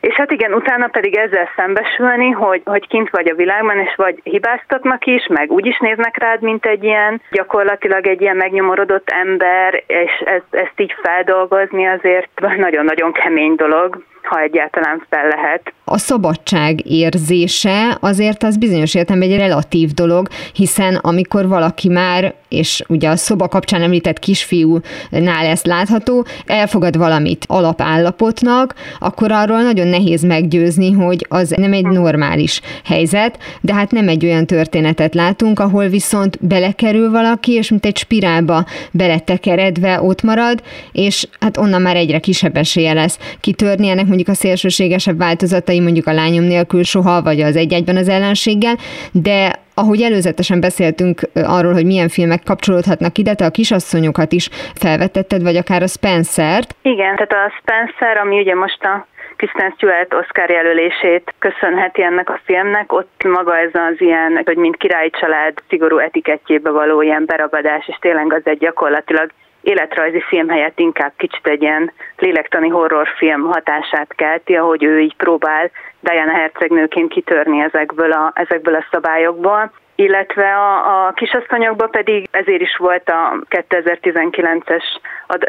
És 0.00 0.14
hát 0.14 0.30
igen, 0.30 0.54
utána 0.54 0.86
pedig 0.86 1.16
ezzel 1.16 1.48
szembesülni, 1.56 2.30
hogy, 2.30 2.62
hogy 2.64 2.88
kint 2.88 3.10
vagy 3.10 3.28
a 3.28 3.34
világban, 3.34 3.78
és 3.78 3.94
vagy 3.96 4.20
hibáztatnak 4.22 5.06
is, 5.06 5.26
meg 5.26 5.50
úgy 5.50 5.66
is 5.66 5.78
néznek 5.78 6.16
rád, 6.16 6.40
mint 6.40 6.66
egy 6.66 6.84
ilyen, 6.84 7.22
gyakorlatilag 7.30 8.06
egy 8.06 8.20
ilyen 8.20 8.36
megnyomorodott 8.36 9.10
ember, 9.10 9.82
és 9.86 10.22
ezt, 10.24 10.54
ezt 10.54 10.80
így 10.80 10.94
feldolgozni 11.02 11.86
azért 11.86 12.40
nagyon-nagyon 12.66 13.12
kemény 13.12 13.54
dolog 13.54 14.02
ha 14.28 14.40
egyáltalán 14.40 15.02
fel 15.10 15.28
lehet. 15.28 15.72
A 15.84 15.98
szabadság 15.98 16.90
érzése 16.90 17.96
azért 18.00 18.42
az 18.42 18.56
bizonyos 18.56 18.94
értelemben 18.94 19.30
egy 19.30 19.38
relatív 19.38 19.90
dolog, 19.90 20.28
hiszen 20.52 20.94
amikor 20.94 21.48
valaki 21.48 21.88
már, 21.88 22.34
és 22.48 22.82
ugye 22.88 23.08
a 23.08 23.16
szoba 23.16 23.48
kapcsán 23.48 23.82
említett 23.82 24.18
kisfiúnál 24.18 25.46
ezt 25.46 25.66
látható, 25.66 26.26
elfogad 26.46 26.96
valamit 26.96 27.44
alapállapotnak, 27.48 28.74
akkor 28.98 29.32
arról 29.32 29.62
nagyon 29.62 29.86
nehéz 29.86 30.22
meggyőzni, 30.22 30.92
hogy 30.92 31.26
az 31.28 31.54
nem 31.56 31.72
egy 31.72 31.86
normális 31.86 32.60
helyzet, 32.84 33.38
de 33.60 33.74
hát 33.74 33.90
nem 33.90 34.08
egy 34.08 34.24
olyan 34.24 34.46
történetet 34.46 35.14
látunk, 35.14 35.58
ahol 35.58 35.88
viszont 35.88 36.46
belekerül 36.46 37.10
valaki, 37.10 37.52
és 37.52 37.70
mint 37.70 37.86
egy 37.86 37.96
spirálba 37.96 38.64
beletekeredve 38.90 40.02
ott 40.02 40.22
marad, 40.22 40.62
és 40.92 41.28
hát 41.40 41.56
onnan 41.56 41.82
már 41.82 41.96
egyre 41.96 42.18
kisebb 42.18 42.56
esélye 42.56 42.92
lesz 42.92 43.18
kitörni, 43.40 43.88
ennek 43.88 44.06
mondjuk 44.18 44.36
a 44.36 44.44
szélsőségesebb 44.46 45.18
változatai 45.18 45.80
mondjuk 45.80 46.06
a 46.06 46.12
lányom 46.12 46.44
nélkül 46.44 46.82
soha, 46.82 47.22
vagy 47.22 47.40
az 47.40 47.56
egy-egyben 47.56 47.96
az 47.96 48.08
ellenséggel, 48.08 48.76
de 49.12 49.38
ahogy 49.74 50.00
előzetesen 50.02 50.60
beszéltünk 50.60 51.16
arról, 51.56 51.72
hogy 51.72 51.86
milyen 51.92 52.08
filmek 52.08 52.42
kapcsolódhatnak 52.44 53.18
ide, 53.18 53.34
te 53.34 53.44
a 53.44 53.56
kisasszonyokat 53.58 54.32
is 54.32 54.48
felvetetted, 54.84 55.42
vagy 55.42 55.56
akár 55.56 55.82
a 55.82 55.86
Spencer-t. 55.96 56.74
Igen, 56.82 57.14
tehát 57.16 57.32
a 57.32 57.52
Spencer, 57.58 58.16
ami 58.16 58.38
ugye 58.40 58.54
most 58.54 58.84
a 58.84 59.06
Kristen 59.36 59.72
Stewart 59.76 60.14
Oscar 60.14 60.50
jelölését 60.50 61.34
köszönheti 61.38 62.02
ennek 62.02 62.30
a 62.30 62.40
filmnek, 62.44 62.92
ott 62.92 63.20
maga 63.24 63.58
ez 63.58 63.70
az 63.72 63.96
ilyen, 63.98 64.42
hogy 64.44 64.56
mint 64.56 64.76
királyi 64.76 65.10
család 65.20 65.52
szigorú 65.68 65.98
etikettjébe 65.98 66.70
való 66.70 67.02
ilyen 67.02 67.24
beragadás, 67.26 67.88
és 67.88 67.96
tényleg 68.00 68.32
az 68.32 68.42
egy 68.44 68.58
gyakorlatilag 68.58 69.30
életrajzi 69.68 70.20
film 70.20 70.48
helyett 70.48 70.78
inkább 70.78 71.12
kicsit 71.16 71.46
egy 71.46 71.62
ilyen 71.62 71.92
lélektani 72.16 72.68
horrorfilm 72.68 73.42
hatását 73.42 74.14
kelti, 74.14 74.56
ahogy 74.56 74.84
ő 74.84 75.00
így 75.00 75.16
próbál 75.16 75.70
Diana 76.00 76.32
hercegnőként 76.32 77.12
kitörni 77.12 77.60
ezekből 77.60 78.12
a, 78.12 78.32
ezekből 78.34 78.74
a 78.74 78.86
szabályokból. 78.90 79.72
Illetve 79.94 80.54
a, 80.54 81.06
a 81.06 81.12
kisasszonyokban 81.12 81.90
pedig 81.90 82.28
ezért 82.30 82.60
is 82.60 82.76
volt 82.76 83.08
a 83.08 83.38
2019-es 83.50 84.84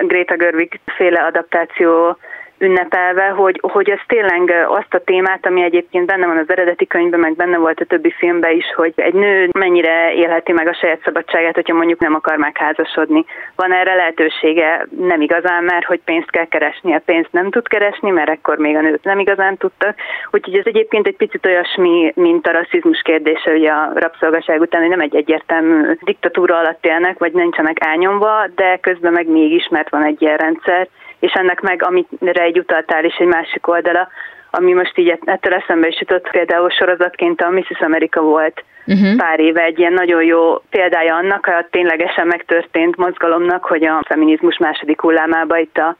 Greta 0.01 0.35
Gerwig 0.35 0.79
féle 0.85 1.21
adaptáció 1.21 2.17
ünnepelve, 2.59 3.27
hogy, 3.27 3.59
hogy 3.61 3.89
ez 3.89 3.99
tényleg 4.07 4.65
azt 4.67 4.93
a 4.93 5.03
témát, 5.03 5.45
ami 5.45 5.61
egyébként 5.61 6.05
benne 6.05 6.25
van 6.25 6.37
az 6.37 6.49
eredeti 6.49 6.87
könyvben, 6.87 7.19
meg 7.19 7.35
benne 7.35 7.57
volt 7.57 7.79
a 7.79 7.85
többi 7.85 8.11
filmben 8.11 8.51
is, 8.51 8.65
hogy 8.75 8.93
egy 8.95 9.13
nő 9.13 9.49
mennyire 9.57 10.13
élheti 10.13 10.51
meg 10.51 10.67
a 10.67 10.73
saját 10.73 11.01
szabadságát, 11.03 11.53
hogyha 11.55 11.75
mondjuk 11.75 11.99
nem 11.99 12.13
akar 12.13 12.37
megházasodni. 12.37 13.25
Van 13.55 13.73
erre 13.73 13.95
lehetősége? 13.95 14.87
Nem 14.99 15.21
igazán, 15.21 15.63
mert 15.63 15.85
hogy 15.85 16.01
pénzt 16.05 16.31
kell 16.31 16.47
keresni, 16.47 16.93
a 16.93 17.01
pénzt 17.05 17.31
nem 17.31 17.49
tud 17.49 17.67
keresni, 17.67 18.09
mert 18.09 18.29
ekkor 18.29 18.57
még 18.57 18.75
a 18.75 18.81
nőt 18.81 19.03
nem 19.03 19.19
igazán 19.19 19.57
tudtak. 19.57 19.95
Úgyhogy 20.31 20.57
ez 20.57 20.65
egyébként 20.65 21.07
egy 21.07 21.15
picit 21.15 21.45
olyasmi, 21.45 22.11
mint 22.15 22.47
a 22.47 22.51
rasszizmus 22.51 23.01
kérdése, 23.01 23.51
hogy 23.51 23.65
a 23.65 23.91
rabszolgaság 23.95 24.61
után 24.61 24.81
hogy 24.81 24.89
nem 24.89 24.99
egy 24.99 25.15
egyértelmű 25.15 25.97
diktatúra 26.01 26.57
alatt 26.57 26.85
élnek, 26.85 27.17
vagy 27.17 27.33
nincsenek 27.33 27.85
elnyomva, 27.85 28.47
de 28.55 28.77
közben 28.81 29.11
meg 29.11 29.27
mégis, 29.27 29.67
mert 29.67 29.89
van 29.89 30.03
egy 30.03 30.21
ilyen 30.21 30.37
rendszer, 30.37 30.87
és 31.19 31.31
ennek 31.31 31.61
meg, 31.61 31.83
amire 31.83 32.43
egy 32.43 32.59
utaltál 32.59 33.05
is 33.05 33.15
egy 33.15 33.27
másik 33.27 33.67
oldala, 33.67 34.07
ami 34.51 34.73
most 34.73 34.97
így 34.97 35.19
ettől 35.25 35.53
eszembe 35.53 35.87
is 35.87 35.99
jutott, 35.99 36.29
például 36.31 36.69
sorozatként 36.69 37.41
a 37.41 37.49
Mrs. 37.49 37.79
America 37.79 38.21
volt 38.21 38.63
uh-huh. 38.85 39.15
pár 39.17 39.39
éve 39.39 39.63
egy 39.63 39.79
ilyen 39.79 39.93
nagyon 39.93 40.23
jó 40.23 40.61
példája 40.69 41.15
annak, 41.15 41.45
a 41.45 41.67
ténylegesen 41.71 42.27
megtörtént 42.27 42.95
mozgalomnak, 42.95 43.65
hogy 43.65 43.85
a 43.85 44.03
feminizmus 44.07 44.57
második 44.57 45.01
hullámába 45.01 45.57
itt 45.57 45.77
a 45.77 45.95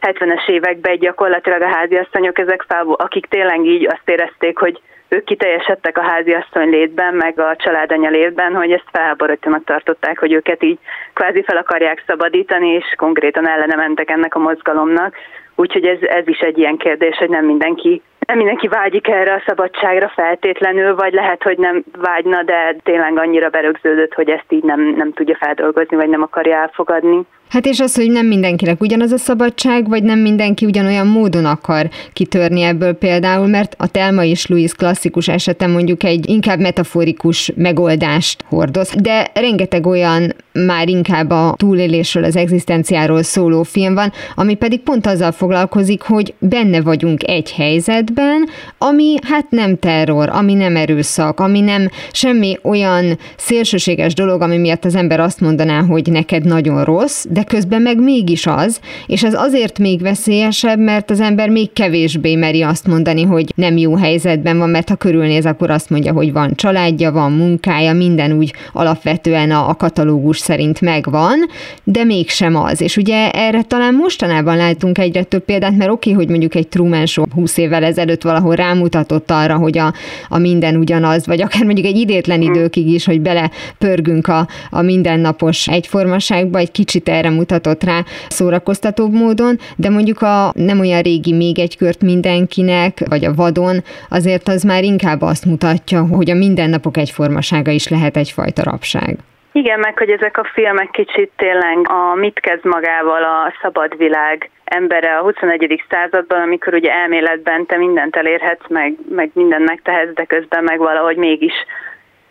70-es 0.00 0.48
években 0.48 0.98
gyakorlatilag 0.98 1.62
a 1.62 1.74
háziasszonyok 1.74 2.38
ezek 2.38 2.64
fel, 2.68 2.86
akik 2.88 3.26
tényleg 3.26 3.64
így 3.64 3.86
azt 3.86 4.08
érezték, 4.08 4.58
hogy 4.58 4.80
ők 5.12 5.24
kiteljesedtek 5.24 5.98
a 5.98 6.02
háziasszony 6.02 6.68
létben, 6.68 7.14
meg 7.14 7.40
a 7.40 7.56
családanya 7.56 8.10
létben, 8.10 8.54
hogy 8.54 8.72
ezt 8.72 8.88
felháborítónak 8.92 9.64
tartották, 9.64 10.18
hogy 10.18 10.32
őket 10.32 10.62
így 10.62 10.78
kvázi 11.12 11.42
fel 11.42 11.56
akarják 11.56 12.02
szabadítani, 12.06 12.68
és 12.68 12.94
konkrétan 12.96 13.48
ellene 13.48 13.74
mentek 13.74 14.10
ennek 14.10 14.34
a 14.34 14.38
mozgalomnak. 14.38 15.14
Úgyhogy 15.54 15.86
ez, 15.86 15.98
ez 16.00 16.28
is 16.28 16.38
egy 16.38 16.58
ilyen 16.58 16.76
kérdés, 16.76 17.16
hogy 17.16 17.28
nem 17.28 17.44
mindenki 17.44 18.02
nem 18.26 18.36
mindenki 18.36 18.68
vágyik 18.68 19.08
erre 19.08 19.32
a 19.32 19.42
szabadságra 19.46 20.08
feltétlenül, 20.08 20.94
vagy 20.94 21.12
lehet, 21.12 21.42
hogy 21.42 21.58
nem 21.58 21.84
vágyna, 21.98 22.42
de 22.42 22.76
tényleg 22.82 23.18
annyira 23.18 23.48
berögződött, 23.48 24.14
hogy 24.14 24.30
ezt 24.30 24.52
így 24.52 24.62
nem, 24.62 24.80
nem 24.80 25.12
tudja 25.12 25.36
feldolgozni, 25.36 25.96
vagy 25.96 26.08
nem 26.08 26.22
akarja 26.22 26.56
elfogadni. 26.56 27.20
Hát 27.52 27.66
és 27.66 27.80
az, 27.80 27.94
hogy 27.94 28.10
nem 28.10 28.26
mindenkinek 28.26 28.80
ugyanaz 28.80 29.12
a 29.12 29.16
szabadság, 29.16 29.88
vagy 29.88 30.02
nem 30.02 30.18
mindenki 30.18 30.64
ugyanolyan 30.64 31.06
módon 31.06 31.44
akar 31.44 31.88
kitörni 32.12 32.62
ebből 32.62 32.92
például, 32.92 33.46
mert 33.46 33.74
a 33.78 33.86
Telma 33.86 34.24
és 34.24 34.46
Louis 34.46 34.72
klasszikus 34.72 35.28
esete 35.28 35.66
mondjuk 35.66 36.02
egy 36.02 36.28
inkább 36.28 36.60
metaforikus 36.60 37.52
megoldást 37.56 38.44
hordoz, 38.48 38.92
de 39.00 39.30
rengeteg 39.34 39.86
olyan 39.86 40.34
már 40.52 40.88
inkább 40.88 41.30
a 41.30 41.54
túlélésről, 41.56 42.24
az 42.24 42.36
egzisztenciáról 42.36 43.22
szóló 43.22 43.62
film 43.62 43.94
van, 43.94 44.12
ami 44.34 44.54
pedig 44.54 44.80
pont 44.80 45.06
azzal 45.06 45.32
foglalkozik, 45.32 46.02
hogy 46.02 46.34
benne 46.38 46.80
vagyunk 46.80 47.28
egy 47.28 47.52
helyzetben, 47.52 48.48
ami 48.78 49.14
hát 49.22 49.50
nem 49.50 49.78
terror, 49.78 50.28
ami 50.28 50.54
nem 50.54 50.76
erőszak, 50.76 51.40
ami 51.40 51.60
nem 51.60 51.88
semmi 52.12 52.58
olyan 52.62 53.18
szélsőséges 53.36 54.14
dolog, 54.14 54.40
ami 54.40 54.56
miatt 54.56 54.84
az 54.84 54.94
ember 54.94 55.20
azt 55.20 55.40
mondaná, 55.40 55.80
hogy 55.80 56.10
neked 56.10 56.44
nagyon 56.44 56.84
rossz, 56.84 57.24
de 57.28 57.41
közben 57.44 57.82
meg 57.82 57.98
mégis 57.98 58.46
az, 58.46 58.80
és 59.06 59.22
ez 59.22 59.34
azért 59.34 59.78
még 59.78 60.00
veszélyesebb, 60.00 60.78
mert 60.78 61.10
az 61.10 61.20
ember 61.20 61.48
még 61.48 61.72
kevésbé 61.72 62.34
meri 62.34 62.62
azt 62.62 62.86
mondani, 62.86 63.22
hogy 63.22 63.52
nem 63.54 63.76
jó 63.76 63.96
helyzetben 63.96 64.58
van, 64.58 64.70
mert 64.70 64.88
ha 64.88 64.94
körülnéz, 64.94 65.46
akkor 65.46 65.70
azt 65.70 65.90
mondja, 65.90 66.12
hogy 66.12 66.32
van 66.32 66.54
családja, 66.54 67.12
van 67.12 67.32
munkája, 67.32 67.92
minden 67.92 68.32
úgy 68.32 68.52
alapvetően 68.72 69.50
a, 69.50 69.74
katalógus 69.74 70.38
szerint 70.38 70.80
megvan, 70.80 71.38
de 71.84 72.04
mégsem 72.04 72.56
az. 72.56 72.80
És 72.80 72.96
ugye 72.96 73.30
erre 73.30 73.62
talán 73.62 73.94
mostanában 73.94 74.56
látunk 74.56 74.98
egyre 74.98 75.22
több 75.22 75.44
példát, 75.44 75.76
mert 75.76 75.90
oké, 75.90 76.12
hogy 76.12 76.28
mondjuk 76.28 76.54
egy 76.54 76.68
Truman 76.68 77.06
Show 77.06 77.24
20 77.34 77.56
évvel 77.56 77.84
ezelőtt 77.84 78.22
valahol 78.22 78.54
rámutatott 78.54 79.30
arra, 79.30 79.56
hogy 79.56 79.78
a, 79.78 79.92
a 80.28 80.38
minden 80.38 80.76
ugyanaz, 80.76 81.26
vagy 81.26 81.42
akár 81.42 81.64
mondjuk 81.64 81.86
egy 81.86 81.96
idétlen 81.96 82.42
időkig 82.42 82.88
is, 82.88 83.04
hogy 83.04 83.20
bele 83.20 83.50
pörgünk 83.78 84.26
a, 84.26 84.48
a 84.70 84.82
mindennapos 84.82 85.68
egyformaságba, 85.68 86.58
egy 86.58 86.70
kicsit 86.70 87.08
erre 87.08 87.30
mutatott 87.32 87.84
rá 87.84 87.98
szórakoztatóbb 88.28 89.12
módon, 89.12 89.56
de 89.76 89.90
mondjuk 89.90 90.22
a 90.22 90.52
nem 90.54 90.80
olyan 90.80 91.02
régi 91.02 91.32
még 91.32 91.58
egy 91.58 91.76
kört 91.76 92.02
mindenkinek, 92.02 92.98
vagy 93.08 93.24
a 93.24 93.34
vadon, 93.34 93.76
azért 94.08 94.48
az 94.48 94.62
már 94.62 94.82
inkább 94.82 95.22
azt 95.22 95.44
mutatja, 95.44 96.06
hogy 96.06 96.30
a 96.30 96.34
mindennapok 96.34 96.96
egyformasága 96.96 97.70
is 97.70 97.88
lehet 97.88 98.16
egyfajta 98.16 98.62
rabság. 98.62 99.16
Igen, 99.52 99.78
meg 99.78 99.98
hogy 99.98 100.10
ezek 100.10 100.38
a 100.38 100.50
filmek 100.52 100.90
kicsit 100.90 101.30
tényleg 101.36 101.76
a 101.88 102.14
mit 102.14 102.40
kezd 102.40 102.64
magával 102.64 103.22
a 103.22 103.54
szabad 103.62 103.96
világ 103.96 104.50
embere 104.64 105.16
a 105.16 105.22
21. 105.22 105.84
században, 105.88 106.40
amikor 106.40 106.74
ugye 106.74 106.92
elméletben 106.92 107.66
te 107.66 107.76
mindent 107.76 108.16
elérhetsz, 108.16 108.68
meg, 108.68 108.94
meg 109.08 109.30
mindent 109.34 109.68
megtehetsz, 109.68 110.14
de 110.14 110.24
közben 110.24 110.64
meg 110.64 110.78
valahogy 110.78 111.16
mégis 111.16 111.52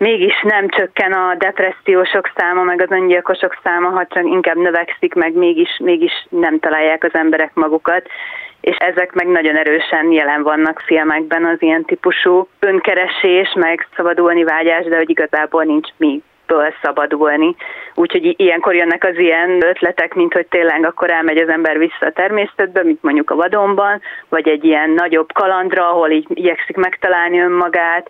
mégis 0.02 0.42
nem 0.42 0.68
csökken 0.68 1.12
a 1.12 1.36
depressziósok 1.38 2.32
száma, 2.36 2.64
meg 2.64 2.82
az 2.82 2.92
öngyilkosok 2.92 3.60
száma, 3.64 3.90
ha 3.90 4.06
csak 4.10 4.26
inkább 4.26 4.58
növekszik, 4.58 5.14
meg 5.14 5.34
mégis, 5.34 5.80
mégis 5.84 6.26
nem 6.30 6.60
találják 6.60 7.04
az 7.04 7.14
emberek 7.14 7.52
magukat 7.54 8.08
és 8.62 8.76
ezek 8.76 9.14
meg 9.14 9.28
nagyon 9.28 9.58
erősen 9.58 10.12
jelen 10.12 10.44
vannak 10.44 10.80
filmekben, 10.80 11.46
az 11.46 11.62
ilyen 11.62 11.86
típusú 11.86 12.48
önkeresés, 12.60 13.54
meg 13.56 13.88
szabadulni 13.96 14.44
vágyás, 14.44 14.86
de 14.86 14.96
hogy 14.98 15.10
igazából 15.10 15.64
nincs 15.64 15.90
mi 15.98 16.22
szabadulni. 16.82 17.56
Úgyhogy 17.96 18.34
ilyenkor 18.40 18.76
jönnek 18.76 19.04
az 19.04 19.18
ilyen 19.18 19.64
ötletek, 19.64 20.14
mint 20.14 20.34
hogy 20.34 20.48
tényleg 20.48 20.86
akkor 20.86 21.12
elmegy 21.12 21.38
az 21.38 21.50
ember 21.50 21.78
vissza 21.78 22.06
a 22.06 22.12
természetbe, 22.12 22.84
mint 22.84 23.04
mondjuk 23.04 23.30
a 23.30 23.36
vadonban, 23.36 24.02
vagy 24.30 24.48
egy 24.48 24.64
ilyen 24.64 24.90
nagyobb 24.90 25.34
kalandra, 25.34 25.90
ahol 25.90 26.10
így 26.10 26.26
igyekszik 26.30 26.76
megtalálni 26.76 27.40
önmagát, 27.40 28.10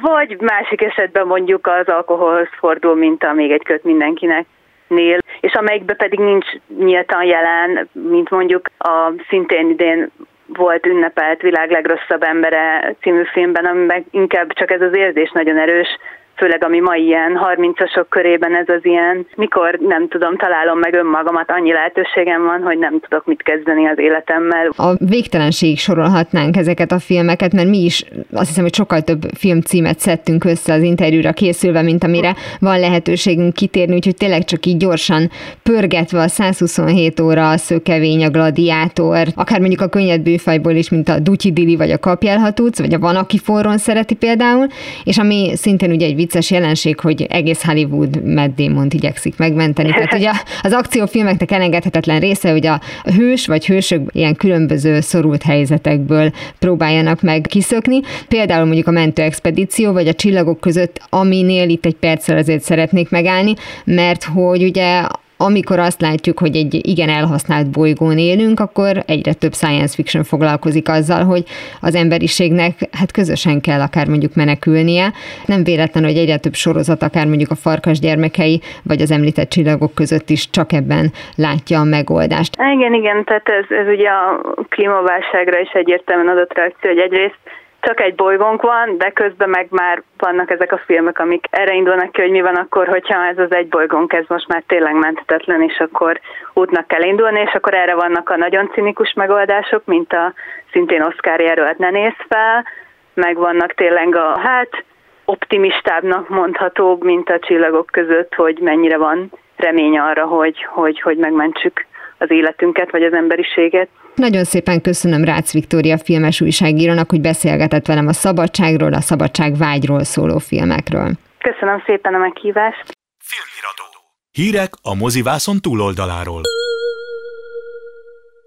vagy 0.00 0.40
másik 0.40 0.82
esetben 0.82 1.26
mondjuk 1.26 1.66
az 1.66 1.88
alkoholhoz 1.88 2.48
fordul, 2.58 2.96
mint 2.96 3.22
a 3.22 3.32
még 3.32 3.50
egy 3.50 3.62
köt 3.62 3.84
mindenkinek 3.84 4.46
nél, 4.86 5.18
és 5.40 5.52
amelyikben 5.52 5.96
pedig 5.96 6.18
nincs 6.18 6.46
nyíltan 6.78 7.24
jelen, 7.24 7.88
mint 7.92 8.30
mondjuk 8.30 8.70
a 8.78 9.12
szintén 9.28 9.70
idén 9.70 10.10
volt 10.46 10.86
ünnepelt 10.86 11.40
világ 11.40 11.70
legrosszabb 11.70 12.22
embere 12.22 12.94
című 13.00 13.22
filmben, 13.32 13.64
amiben 13.64 14.04
inkább 14.10 14.52
csak 14.52 14.70
ez 14.70 14.80
az 14.80 14.96
érzés 14.96 15.30
nagyon 15.30 15.58
erős, 15.58 15.88
főleg 16.36 16.64
ami 16.64 16.80
ma 16.80 16.94
ilyen 16.94 17.40
30-asok 17.56 18.06
körében 18.08 18.56
ez 18.56 18.68
az 18.68 18.84
ilyen, 18.84 19.26
mikor 19.34 19.78
nem 19.80 20.08
tudom, 20.08 20.36
találom 20.36 20.78
meg 20.78 20.94
önmagamat, 20.94 21.50
annyi 21.50 21.72
lehetőségem 21.72 22.42
van, 22.44 22.62
hogy 22.62 22.78
nem 22.78 23.00
tudok 23.00 23.26
mit 23.26 23.42
kezdeni 23.42 23.86
az 23.86 23.98
életemmel. 23.98 24.68
A 24.76 24.94
végtelenség 24.98 25.78
sorolhatnánk 25.78 26.56
ezeket 26.56 26.92
a 26.92 26.98
filmeket, 26.98 27.52
mert 27.52 27.68
mi 27.68 27.78
is 27.78 28.04
azt 28.32 28.46
hiszem, 28.48 28.62
hogy 28.62 28.74
sokkal 28.74 29.00
több 29.00 29.22
filmcímet 29.38 29.98
szedtünk 29.98 30.44
össze 30.44 30.72
az 30.72 30.82
interjúra 30.82 31.32
készülve, 31.32 31.82
mint 31.82 32.04
amire 32.04 32.34
van 32.60 32.80
lehetőségünk 32.80 33.54
kitérni, 33.54 33.94
úgyhogy 33.94 34.16
tényleg 34.16 34.44
csak 34.44 34.66
így 34.66 34.76
gyorsan 34.76 35.30
pörgetve 35.62 36.20
a 36.20 36.28
127 36.28 37.20
óra, 37.20 37.50
a 37.50 37.56
szökevény, 37.56 38.24
a 38.24 38.30
gladiátor, 38.30 39.26
akár 39.34 39.60
mondjuk 39.60 39.80
a 39.80 39.88
könnyed 39.88 40.20
bőfajból 40.20 40.72
is, 40.72 40.90
mint 40.90 41.08
a 41.08 41.18
Dutyi 41.18 41.52
Dili, 41.52 41.76
vagy 41.76 41.90
a 41.90 41.98
Kapjelhatúc, 41.98 42.78
vagy 42.78 42.94
a 42.94 42.98
Van, 42.98 43.16
aki 43.16 43.38
forron 43.38 43.78
szereti 43.78 44.14
például, 44.14 44.66
és 45.04 45.18
ami 45.18 45.50
szintén 45.54 45.90
ugye 45.90 46.06
egy 46.06 46.16
vicces 46.22 46.50
jelenség, 46.50 47.00
hogy 47.00 47.22
egész 47.22 47.64
Hollywood 47.64 48.24
Matt 48.24 48.56
Damon 48.56 48.88
igyekszik 48.90 49.36
megmenteni. 49.36 49.88
Tehát 49.88 50.14
ugye 50.14 50.30
az 50.62 50.72
akciófilmeknek 50.72 51.50
elengedhetetlen 51.50 52.20
része, 52.20 52.50
hogy 52.50 52.66
a 52.66 52.80
hős 53.16 53.46
vagy 53.46 53.66
hősök 53.66 54.10
ilyen 54.12 54.36
különböző 54.36 55.00
szorult 55.00 55.42
helyzetekből 55.42 56.32
próbáljanak 56.58 57.22
meg 57.22 57.40
kiszökni. 57.40 58.00
Például 58.28 58.64
mondjuk 58.64 58.86
a 58.86 58.90
mentőexpedíció, 58.90 59.92
vagy 59.92 60.08
a 60.08 60.14
csillagok 60.14 60.60
között, 60.60 61.00
aminél 61.08 61.68
itt 61.68 61.86
egy 61.86 61.96
perccel 61.96 62.36
azért 62.36 62.62
szeretnék 62.62 63.10
megállni, 63.10 63.54
mert 63.84 64.24
hogy 64.24 64.62
ugye 64.62 65.02
amikor 65.44 65.78
azt 65.78 66.00
látjuk, 66.00 66.38
hogy 66.38 66.56
egy 66.56 66.86
igen 66.86 67.08
elhasznált 67.08 67.70
bolygón 67.70 68.18
élünk, 68.18 68.60
akkor 68.60 68.92
egyre 69.06 69.32
több 69.32 69.52
science 69.52 69.94
fiction 69.94 70.24
foglalkozik 70.24 70.88
azzal, 70.88 71.24
hogy 71.24 71.44
az 71.80 71.94
emberiségnek 71.94 72.72
hát 72.98 73.12
közösen 73.12 73.60
kell 73.60 73.80
akár 73.80 74.06
mondjuk 74.08 74.34
menekülnie. 74.34 75.12
Nem 75.46 75.64
véletlen, 75.64 76.04
hogy 76.04 76.16
egyre 76.16 76.36
több 76.36 76.54
sorozat, 76.54 77.02
akár 77.02 77.26
mondjuk 77.26 77.50
a 77.50 77.54
farkas 77.54 77.98
gyermekei, 77.98 78.60
vagy 78.84 79.00
az 79.00 79.10
említett 79.10 79.48
csillagok 79.48 79.94
között 79.94 80.28
is 80.28 80.50
csak 80.50 80.72
ebben 80.72 81.10
látja 81.36 81.78
a 81.80 81.84
megoldást. 81.84 82.56
Igen, 82.76 82.94
igen, 82.94 83.24
tehát 83.24 83.48
ez, 83.48 83.64
ez 83.68 83.86
ugye 83.86 84.08
a 84.08 84.40
klímaválságra 84.68 85.58
is 85.60 85.70
egyértelműen 85.72 86.28
adott 86.28 86.54
reakció, 86.54 86.90
hogy 86.90 86.98
egyrészt 86.98 87.38
csak 87.82 88.00
egy 88.00 88.14
bolygónk 88.14 88.62
van, 88.62 88.98
de 88.98 89.10
közben 89.10 89.48
meg 89.48 89.66
már 89.70 90.02
vannak 90.18 90.50
ezek 90.50 90.72
a 90.72 90.82
filmek, 90.86 91.18
amik 91.18 91.46
erre 91.50 91.74
indulnak 91.74 92.12
ki, 92.12 92.20
hogy 92.20 92.30
mi 92.30 92.40
van 92.40 92.54
akkor, 92.54 92.88
hogyha 92.88 93.24
ez 93.24 93.38
az 93.38 93.52
egy 93.52 93.68
bolygónk, 93.68 94.12
ez 94.12 94.24
most 94.28 94.48
már 94.48 94.62
tényleg 94.66 94.94
menthetetlen, 94.94 95.62
és 95.62 95.78
akkor 95.78 96.20
útnak 96.52 96.86
kell 96.86 97.02
indulni, 97.02 97.40
és 97.40 97.52
akkor 97.52 97.74
erre 97.74 97.94
vannak 97.94 98.28
a 98.28 98.36
nagyon 98.36 98.70
cinikus 98.72 99.12
megoldások, 99.12 99.84
mint 99.84 100.12
a 100.12 100.32
szintén 100.72 101.02
Oscar 101.02 101.40
jelölt 101.40 101.78
Ne 101.78 101.90
néz 101.90 102.14
fel, 102.28 102.66
meg 103.14 103.36
vannak 103.36 103.74
tényleg 103.74 104.16
a 104.16 104.38
hát 104.38 104.84
optimistábbnak 105.24 106.28
mondhatóbb, 106.28 107.04
mint 107.04 107.30
a 107.30 107.38
csillagok 107.38 107.86
között, 107.86 108.34
hogy 108.34 108.58
mennyire 108.60 108.96
van 108.96 109.30
remény 109.56 109.98
arra, 109.98 110.24
hogy, 110.24 110.64
hogy, 110.64 111.00
hogy 111.00 111.16
megmentsük 111.16 111.86
az 112.22 112.30
életünket, 112.30 112.90
vagy 112.90 113.02
az 113.02 113.12
emberiséget. 113.12 113.88
Nagyon 114.14 114.44
szépen 114.44 114.80
köszönöm 114.80 115.24
Rácz 115.24 115.52
Viktória 115.52 115.98
filmes 115.98 116.40
újságírónak, 116.40 117.10
hogy 117.10 117.20
beszélgetett 117.20 117.86
velem 117.86 118.06
a 118.06 118.12
szabadságról, 118.12 118.92
a 118.92 119.00
szabadság 119.00 119.56
vágyról 119.56 120.04
szóló 120.04 120.38
filmekről. 120.38 121.10
Köszönöm 121.38 121.82
szépen 121.86 122.14
a 122.14 122.18
meghívást. 122.18 122.84
Filmiradó. 123.18 123.84
Hírek 124.32 124.70
a 124.82 124.94
mozivászon 124.94 125.56
túloldaláról. 125.60 126.40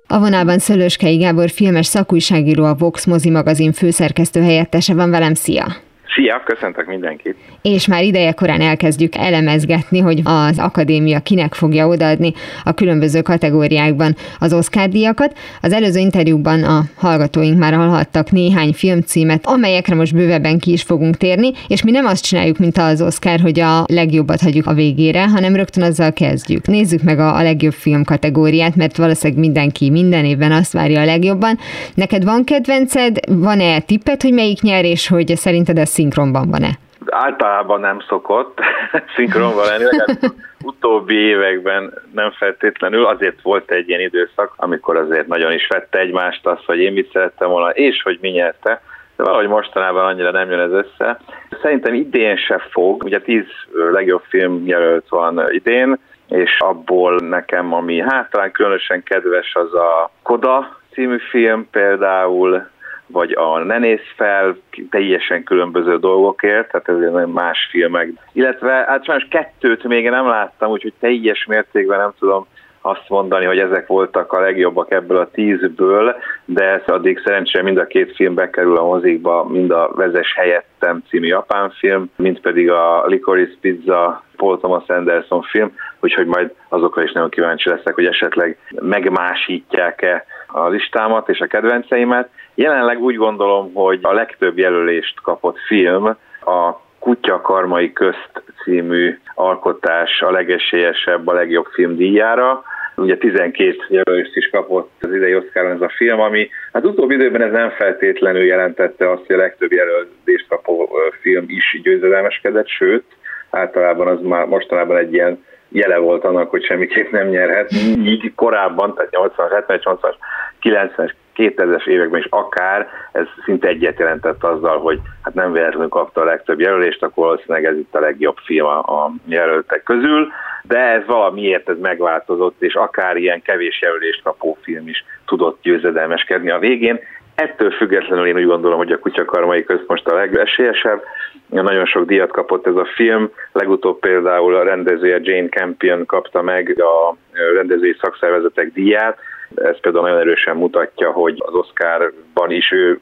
A 0.08 0.20
vonalban 0.20 0.60
Szölőskei 0.60 1.18
Gábor 1.18 1.50
filmes 1.50 1.86
szakújságíró, 1.86 2.64
a 2.64 2.76
Vox 2.76 3.06
mozi 3.06 3.30
magazin 3.30 3.72
főszerkesztő 3.72 4.42
helyettese 4.42 4.94
van 4.94 5.10
velem. 5.10 5.34
Szia! 5.34 5.66
Szia, 6.14 6.42
köszöntök 6.46 6.86
mindenkit! 6.86 7.36
És 7.62 7.88
már 7.88 8.04
ideje 8.04 8.32
korán 8.32 8.62
elkezdjük 8.62 9.16
elemezgetni, 9.16 10.00
hogy 10.00 10.22
az 10.24 10.60
akadémia 10.60 11.20
kinek 11.20 11.54
fogja 11.54 11.88
odaadni 11.88 12.34
a 12.64 12.74
különböző 12.74 13.22
kategóriákban 13.22 14.16
az 14.40 14.54
Oscar 14.54 14.90
díjakat. 14.90 15.38
Az 15.62 15.74
előző 15.74 16.00
interjúban 16.00 16.64
a 16.64 16.84
hallgatóink 16.96 17.58
már 17.60 17.74
hallhattak 17.74 18.32
néhány 18.32 18.74
filmcímet, 18.74 19.46
amelyekre 19.46 19.96
most 19.96 20.16
bővebben 20.16 20.60
ki 20.60 20.72
is 20.72 20.82
fogunk 20.82 21.18
térni, 21.18 21.52
és 21.68 21.84
mi 21.84 21.92
nem 21.92 22.06
azt 22.06 22.26
csináljuk, 22.26 22.58
mint 22.58 22.78
az 22.78 23.02
Oscar, 23.02 23.40
hogy 23.40 23.60
a 23.60 23.84
legjobbat 23.88 24.42
hagyjuk 24.42 24.68
a 24.68 24.74
végére, 24.74 25.28
hanem 25.28 25.56
rögtön 25.56 25.84
azzal 25.84 26.14
kezdjük. 26.14 26.68
Nézzük 26.68 27.04
meg 27.04 27.20
a, 27.20 27.36
a 27.36 27.44
legjobb 27.44 27.74
film 27.74 28.04
kategóriát, 28.04 28.76
mert 28.76 28.98
valószínűleg 28.98 29.44
mindenki 29.44 29.90
minden 29.90 30.26
évben 30.26 30.52
azt 30.52 30.74
várja 30.74 31.02
a 31.02 31.06
legjobban. 31.06 31.58
Neked 31.94 32.24
van 32.24 32.44
kedvenced, 32.44 33.18
van-e 33.28 33.80
tippet, 33.80 34.22
hogy 34.22 34.34
melyik 34.34 34.62
nyer, 34.62 34.86
és 34.86 35.08
hogy 35.08 35.34
szerinted 35.36 35.78
ez 35.78 35.94
szinkronban 35.96 36.50
van-e? 36.50 36.72
Általában 37.10 37.80
nem 37.80 38.00
szokott 38.08 38.60
szinkronban 39.16 39.66
lenni, 39.66 39.84
legalább 39.84 40.34
utóbbi 40.64 41.16
években 41.16 41.94
nem 42.14 42.32
feltétlenül, 42.32 43.06
azért 43.06 43.42
volt 43.42 43.72
egy 43.72 43.90
ilyen 43.90 44.02
időszak, 44.02 44.54
amikor 44.56 44.98
azért 44.98 45.28
nagyon 45.28 45.52
is 45.52 45.68
vette 45.68 46.00
egymást 46.00 46.48
azt, 46.48 46.66
hogy 46.66 46.80
én 46.80 46.94
mit 46.94 47.12
szerettem 47.12 47.50
volna, 47.50 47.70
és 47.70 48.02
hogy 48.04 48.18
mi 48.22 48.30
nyerte, 48.30 48.82
de 49.16 49.24
valahogy 49.24 49.48
mostanában 49.48 50.06
annyira 50.06 50.32
nem 50.32 50.50
jön 50.50 50.60
ez 50.60 50.72
össze. 50.72 51.20
Szerintem 51.62 51.94
idén 51.94 52.38
se 52.38 52.58
fog, 52.72 53.04
ugye 53.04 53.22
tíz 53.22 53.46
legjobb 53.92 54.24
film 54.30 54.68
jelölt 54.68 55.10
van 55.10 55.42
idén, 55.50 55.98
és 56.30 56.60
abból 56.60 57.16
nekem, 57.16 57.74
ami 57.74 58.02
hát 58.02 58.30
talán 58.30 58.52
különösen 58.52 59.04
kedves, 59.04 59.56
az 59.56 59.74
a 59.74 60.12
Koda 60.24 60.80
című 60.92 61.18
film 61.30 61.68
például, 61.72 62.68
vagy 63.08 63.32
a 63.32 63.64
Ne 63.64 63.78
nézz 63.78 64.14
fel, 64.16 64.58
teljesen 64.90 65.44
különböző 65.44 65.98
dolgokért, 65.98 66.72
tehát 66.72 66.90
ez 66.90 67.26
más 67.28 67.68
filmek. 67.72 68.10
Illetve 68.32 68.72
hát 68.72 69.06
sajnos 69.06 69.28
kettőt 69.30 69.84
még 69.84 70.10
nem 70.10 70.28
láttam, 70.28 70.72
úgyhogy 70.72 70.94
teljes 71.00 71.46
mértékben 71.46 72.00
nem 72.00 72.14
tudom 72.20 72.48
azt 72.86 73.10
mondani, 73.10 73.46
hogy 73.46 73.60
ezek 73.60 73.88
voltak 73.88 74.32
a 74.32 74.40
legjobbak 74.40 74.92
ebből 74.92 75.18
a 75.18 75.30
tízből, 75.32 76.16
de 76.46 76.64
ez 76.64 76.82
addig 76.86 77.22
szerencsére 77.26 77.64
mind 77.64 77.78
a 77.78 77.88
két 77.88 78.16
film 78.16 78.34
bekerül 78.34 78.78
a 78.78 78.86
mozikba, 78.86 79.44
mind 79.44 79.72
a 79.72 79.92
Vezes 79.96 80.34
helyettem 80.34 81.04
című 81.10 81.28
japán 81.28 81.70
film, 81.70 82.12
mint 82.16 82.42
pedig 82.42 82.70
a 82.72 83.06
Licorice 83.06 83.58
Pizza 83.62 84.24
Paul 84.36 84.58
Thomas 84.58 84.88
Anderson 84.88 85.42
film, 85.42 85.72
úgyhogy 86.00 86.26
majd 86.26 86.54
azokra 86.70 87.04
is 87.04 87.12
nagyon 87.12 87.30
kíváncsi 87.30 87.70
leszek, 87.70 87.94
hogy 87.94 88.06
esetleg 88.06 88.58
megmásítják-e 88.70 90.26
a 90.48 90.68
listámat 90.68 91.30
és 91.30 91.40
a 91.40 91.48
kedvenceimet. 91.48 92.30
Jelenleg 92.56 93.02
úgy 93.02 93.16
gondolom, 93.16 93.74
hogy 93.74 94.00
a 94.02 94.14
legtöbb 94.14 94.58
jelölést 94.58 95.22
kapott 95.22 95.58
film 95.68 96.06
a 96.46 96.84
Kutya 97.00 97.42
Karmai 97.42 97.94
Közt 97.94 98.44
című 98.64 99.20
alkotás 99.34 100.22
a 100.22 100.32
legesélyesebb 100.32 101.28
a 101.28 101.34
legjobb 101.34 101.66
film 101.66 101.96
díjára. 101.96 102.64
Ugye 102.96 103.18
12 103.18 103.76
jelölést 103.90 104.36
is 104.36 104.50
kapott 104.50 104.92
az 105.02 105.14
idei 105.14 105.36
Oscaron 105.36 105.72
ez 105.72 105.82
a 105.82 105.92
film, 105.96 106.20
ami 106.20 106.50
hát 106.74 106.86
utóbbi 106.86 107.14
időben 107.14 107.42
ez 107.42 107.52
nem 107.52 107.70
feltétlenül 107.70 108.44
jelentette 108.44 109.12
azt, 109.12 109.26
hogy 109.26 109.36
a 109.36 109.40
legtöbb 109.40 109.72
jelölést 109.72 110.48
kapó 110.48 110.90
film 111.22 111.46
is 111.48 111.80
győzedelmeskedett, 111.84 112.68
sőt, 112.68 113.06
általában 113.50 114.08
az 114.08 114.22
már 114.22 114.46
mostanában 114.46 114.98
egy 114.98 115.14
ilyen 115.14 115.44
jele 115.70 115.98
volt 115.98 116.24
annak, 116.24 116.50
hogy 116.50 116.64
semmiképp 116.64 117.12
nem 117.12 117.28
nyerhet. 117.28 117.72
Így 118.04 118.32
korábban, 118.36 118.94
tehát 118.94 119.12
80 119.12 119.50
70 119.50 119.80
80 119.84 120.16
90-es, 120.62 121.12
2000-es 121.36 121.88
években 121.88 122.20
is 122.20 122.28
akár, 122.30 122.88
ez 123.12 123.26
szinte 123.46 123.68
egyet 123.68 124.00
jelentett 124.00 124.44
azzal, 124.44 124.80
hogy 124.80 125.00
hát 125.22 125.34
nem 125.34 125.52
véletlenül 125.52 125.90
kapta 125.90 126.22
a 126.22 126.26
legtöbb 126.26 126.60
jelölést, 126.60 127.04
akkor 127.04 127.26
valószínűleg 127.26 127.66
ez 127.66 127.78
itt 127.78 127.96
a 127.96 128.00
legjobb 128.00 128.38
film 128.46 128.66
a 128.66 129.12
jelöltek 129.26 129.84
közül, 129.84 130.28
de 130.68 130.78
ez 130.78 131.06
valamiért 131.06 131.70
ez 131.70 131.80
megváltozott, 131.82 132.62
és 132.62 132.74
akár 132.74 133.18
ilyen 133.18 133.42
kevés 133.42 133.82
jelölést 133.82 134.24
kapó 134.24 134.58
film 134.62 134.88
is 134.88 135.06
tudott 135.26 135.62
győzedelmeskedni 135.62 136.50
a 136.50 136.60
végén. 136.60 137.00
Ettől 137.36 137.72
függetlenül 137.72 138.28
én 138.28 138.36
úgy 138.36 138.46
gondolom, 138.46 138.78
hogy 138.78 138.92
a 138.92 139.00
Kutyakarmai 139.00 139.64
Közt 139.64 139.88
most 139.88 140.08
a 140.08 140.16
legesélyesebb. 140.16 141.04
Nagyon 141.50 141.86
sok 141.86 142.06
díjat 142.06 142.32
kapott 142.32 142.68
ez 142.68 142.76
a 142.76 142.88
film. 142.96 143.30
Legutóbb 143.52 144.00
például 144.00 144.56
a 144.56 144.64
rendezője 144.64 145.20
Jane 145.22 145.50
Campion 145.50 146.06
kapta 146.06 146.42
meg 146.42 146.82
a 146.82 147.16
rendezői 147.56 147.96
szakszervezetek 148.02 148.72
díját. 148.74 149.18
Ez 149.56 149.80
például 149.80 150.04
nagyon 150.04 150.20
erősen 150.20 150.56
mutatja, 150.56 151.12
hogy 151.12 151.44
az 151.46 151.54
Oscarban 151.54 152.52
is 152.52 152.72
ő 152.72 153.00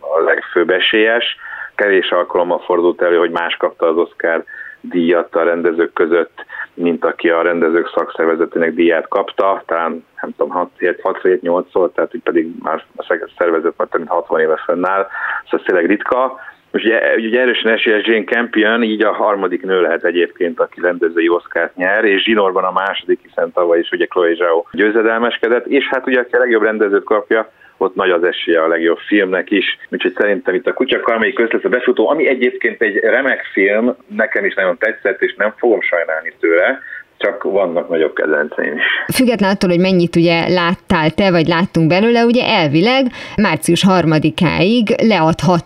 a 0.00 0.20
legfőbb 0.20 0.70
esélyes. 0.70 1.36
Kevés 1.74 2.10
alkalommal 2.10 2.58
fordult 2.58 3.02
elő, 3.02 3.18
hogy 3.18 3.30
más 3.30 3.56
kapta 3.56 3.86
az 3.86 3.96
Oscar 3.96 4.44
díjat 4.80 5.34
a 5.34 5.42
rendezők 5.42 5.92
között, 5.92 6.44
mint 6.74 7.04
aki 7.04 7.30
a 7.30 7.42
rendezők 7.42 7.90
szakszervezetének 7.94 8.74
díját 8.74 9.08
kapta, 9.08 9.62
talán 9.66 10.04
nem 10.20 10.34
tudom, 10.36 10.70
6-7-8-szor, 11.04 11.92
tehát 11.92 12.14
így 12.14 12.22
pedig 12.22 12.50
már 12.62 12.84
a 12.96 13.30
szervezet 13.38 13.74
már 13.76 13.88
több 13.88 14.00
mint 14.00 14.12
60 14.12 14.40
éve 14.40 14.56
fennáll, 14.66 15.06
szóval 15.44 15.66
tényleg 15.66 15.86
ritka. 15.86 16.40
Ugye, 16.72 17.14
ugye 17.16 17.40
erősen 17.40 17.72
esélyes 17.72 18.06
Jane 18.06 18.24
Campion, 18.24 18.82
így 18.82 19.02
a 19.02 19.12
harmadik 19.12 19.62
nő 19.62 19.80
lehet 19.80 20.04
egyébként, 20.04 20.60
aki 20.60 20.80
rendezői 20.80 21.28
oszkárt 21.28 21.76
nyer, 21.76 22.04
és 22.04 22.22
Zsinórban 22.22 22.64
a 22.64 22.72
második, 22.72 23.18
hiszen 23.22 23.52
tavaly 23.52 23.78
is 23.78 23.90
ugye 23.90 24.06
Chloe 24.06 24.34
Zhao 24.34 24.64
győzedelmeskedett, 24.72 25.66
és 25.66 25.88
hát 25.90 26.06
ugye 26.06 26.20
aki 26.20 26.34
a 26.34 26.38
legjobb 26.38 26.62
rendezőt 26.62 27.04
kapja, 27.04 27.50
ott 27.76 27.94
nagy 27.94 28.10
az 28.10 28.24
esélye 28.24 28.62
a 28.62 28.68
legjobb 28.68 28.98
filmnek 28.98 29.50
is, 29.50 29.78
úgyhogy 29.90 30.12
szerintem 30.12 30.54
itt 30.54 30.66
a 30.66 30.72
Kutya 30.72 31.00
Karmai 31.00 31.32
közt 31.32 31.52
lesz 31.52 31.64
a 31.64 31.68
befutó, 31.68 32.08
ami 32.08 32.28
egyébként 32.28 32.82
egy 32.82 32.96
remek 32.96 33.44
film, 33.52 33.96
nekem 34.06 34.44
is 34.44 34.54
nagyon 34.54 34.78
tetszett, 34.78 35.22
és 35.22 35.34
nem 35.34 35.54
fogom 35.56 35.80
sajnálni 35.80 36.32
tőle, 36.40 36.80
csak 37.22 37.42
vannak 37.42 37.88
nagyobb 37.88 38.14
kedvenceim 38.14 38.76
is. 38.76 39.14
Független 39.14 39.50
attól, 39.50 39.70
hogy 39.70 39.80
mennyit 39.80 40.16
ugye 40.16 40.48
láttál 40.48 41.10
te, 41.10 41.30
vagy 41.30 41.46
láttunk 41.46 41.88
belőle, 41.88 42.24
ugye 42.24 42.46
elvileg 42.46 43.06
március 43.36 43.84
harmadikáig 43.84 44.94
leadhat 45.02 45.64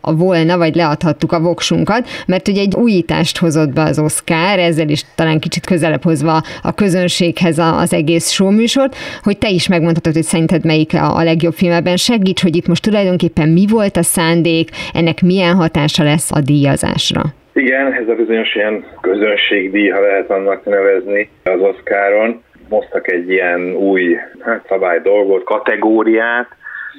a 0.00 0.14
volna, 0.14 0.56
vagy 0.56 0.74
leadhattuk 0.74 1.32
a 1.32 1.40
voksunkat, 1.40 2.08
mert 2.26 2.48
ugye 2.48 2.60
egy 2.60 2.74
újítást 2.74 3.38
hozott 3.38 3.72
be 3.72 3.82
az 3.82 3.98
Oscar, 3.98 4.58
ezzel 4.58 4.88
is 4.88 5.04
talán 5.14 5.40
kicsit 5.40 5.66
közelebb 5.66 6.02
hozva 6.02 6.42
a 6.62 6.72
közönséghez 6.72 7.58
az 7.58 7.92
egész 7.92 8.30
showműsort, 8.30 8.96
hogy 9.22 9.38
te 9.38 9.48
is 9.48 9.68
megmondhatod, 9.68 10.12
hogy 10.12 10.22
szerinted 10.22 10.64
melyik 10.64 10.94
a 10.94 11.22
legjobb 11.22 11.52
filmben. 11.52 11.96
Segíts, 11.96 12.42
hogy 12.42 12.56
itt 12.56 12.66
most 12.66 12.82
tulajdonképpen 12.82 13.48
mi 13.48 13.66
volt 13.66 13.96
a 13.96 14.02
szándék, 14.02 14.70
ennek 14.92 15.22
milyen 15.22 15.54
hatása 15.54 16.02
lesz 16.02 16.30
a 16.30 16.40
díjazásra. 16.40 17.22
Igen, 17.52 17.92
ez 17.92 18.08
a 18.08 18.14
bizonyos 18.14 18.54
ilyen 18.54 18.84
közönségdíj, 19.00 19.88
ha 19.88 20.00
lehet 20.00 20.30
annak 20.30 20.64
nevezni 20.64 21.30
az 21.44 21.60
Oscaron. 21.60 22.42
Moztak 22.68 23.10
egy 23.10 23.30
ilyen 23.30 23.74
új 23.74 24.18
hát, 24.40 24.66
szabály 24.68 25.00
dolgot, 25.00 25.44
kategóriát. 25.44 26.48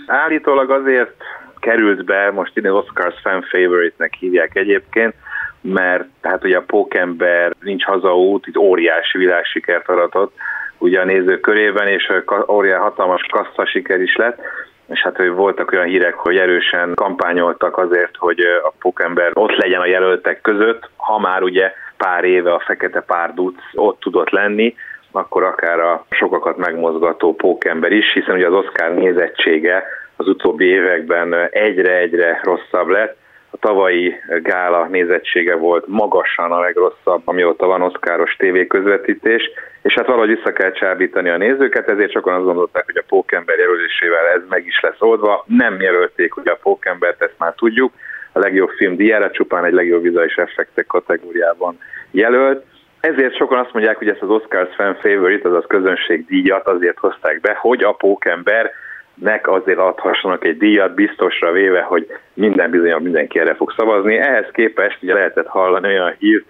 Állítólag 0.08 0.70
azért 0.70 1.16
került 1.60 2.06
be, 2.06 2.32
most 2.32 2.58
ide 2.58 2.72
Oscars 2.72 3.16
fan 3.22 3.42
favorite-nek 3.42 4.14
hívják 4.14 4.56
egyébként, 4.56 5.14
mert 5.62 6.04
hát 6.22 6.44
ugye 6.44 6.58
a 6.58 6.64
Pókember 6.68 7.52
nincs 7.60 7.84
hazaút, 7.84 8.48
itt 8.48 8.58
óriási 8.58 9.18
világsikert 9.18 9.90
aratott, 9.90 10.34
ugye 10.78 11.00
a 11.00 11.06
nézők 11.06 11.40
körében, 11.40 11.88
és 11.88 12.12
óriás 12.48 12.80
hatalmas 12.80 13.22
kassza 13.32 13.66
siker 13.66 14.02
is 14.02 14.16
lett, 14.16 14.42
és 14.88 15.02
hát 15.02 15.16
hogy 15.16 15.30
voltak 15.30 15.72
olyan 15.72 15.86
hírek, 15.86 16.14
hogy 16.14 16.38
erősen 16.38 16.94
kampányoltak 16.96 17.78
azért, 17.78 18.18
hogy 18.18 18.40
a 18.40 18.74
Pókember 18.80 19.32
ott 19.34 19.56
legyen 19.56 19.82
a 19.82 19.86
jelöltek 19.86 20.42
között, 20.42 20.90
ha 20.96 21.20
már 21.20 21.44
ugye 21.44 21.72
pár 21.98 22.24
éve 22.24 22.54
a 22.54 22.64
Fekete 22.66 23.02
Párduc 23.02 23.56
ott 23.74 24.00
tudott 24.00 24.30
lenni, 24.30 24.76
akkor 25.12 25.44
akár 25.44 25.80
a 25.80 26.06
sokakat 26.10 26.58
megmozgató 26.58 27.36
pókember 27.36 27.92
is, 27.92 28.14
hiszen 28.14 28.36
ugye 28.36 28.48
az 28.48 28.54
Oscar 28.54 28.94
nézettsége 28.94 29.84
az 30.16 30.28
utóbbi 30.28 30.66
években 30.66 31.34
egyre-egyre 31.50 32.40
rosszabb 32.44 32.88
lett, 32.88 33.18
a 33.54 33.58
tavalyi 33.60 34.16
gála 34.42 34.88
nézettsége 34.88 35.56
volt 35.56 35.88
magasan 35.88 36.52
a 36.52 36.60
legrosszabb, 36.60 37.22
amióta 37.26 37.66
van 37.66 37.82
oszkáros 37.82 38.36
tévéközvetítés, 38.36 39.50
és 39.82 39.94
hát 39.94 40.06
valahogy 40.06 40.36
vissza 40.36 40.54
kell 40.54 40.72
csábítani 40.72 41.30
a 41.30 41.38
nézőket, 41.38 41.90
ezért 41.90 42.12
sokan 42.12 42.34
azt 42.34 42.46
gondolták, 42.46 42.86
hogy 42.86 42.98
a 42.98 43.06
pókember 43.08 43.58
jelölésével 43.58 44.28
ez 44.36 44.42
meg 44.50 44.66
is 44.66 44.80
lesz 44.82 45.02
oldva. 45.02 45.44
Nem 45.48 45.82
jelölték 45.82 46.38
ugye 46.38 46.52
a 46.52 46.60
pókembert, 46.62 47.22
ezt 47.22 47.38
már 47.38 47.54
tudjuk. 47.54 47.94
A 48.32 48.40
legjobb 48.40 48.70
film 48.70 48.96
díjára 48.96 49.32
csupán 49.32 49.66
egy 49.66 49.74
legjobb 49.74 50.02
vizuális 50.02 50.36
effektek 50.36 50.86
kategóriában 50.86 51.78
jelölt. 52.12 52.66
Ezért 53.00 53.36
sokan 53.36 53.60
azt 53.60 53.74
mondják, 53.74 53.98
hogy 53.98 54.10
ezt 54.10 54.22
az 54.22 54.30
Oscars 54.30 54.76
fan 54.76 54.96
favorite, 54.96 55.48
azaz 55.48 55.64
közönség 55.68 56.26
díjat 56.26 56.68
azért 56.68 56.98
hozták 56.98 57.42
be, 57.42 57.58
hogy 57.60 57.84
a 57.84 57.92
pókember 57.92 58.72
nek 59.14 59.48
azért 59.48 59.78
adhassanak 59.78 60.46
egy 60.46 60.58
díjat, 60.58 60.94
biztosra 60.94 61.52
véve, 61.52 61.82
hogy 61.82 62.08
minden 62.34 62.70
bizony 62.70 62.96
mindenki 63.02 63.40
erre 63.40 63.56
fog 63.56 63.74
szavazni. 63.78 64.18
Ehhez 64.18 64.48
képest 64.52 64.98
ugye 65.02 65.14
lehetett 65.14 65.48
hallani 65.48 65.88
olyan 65.88 66.16
hírt, 66.20 66.46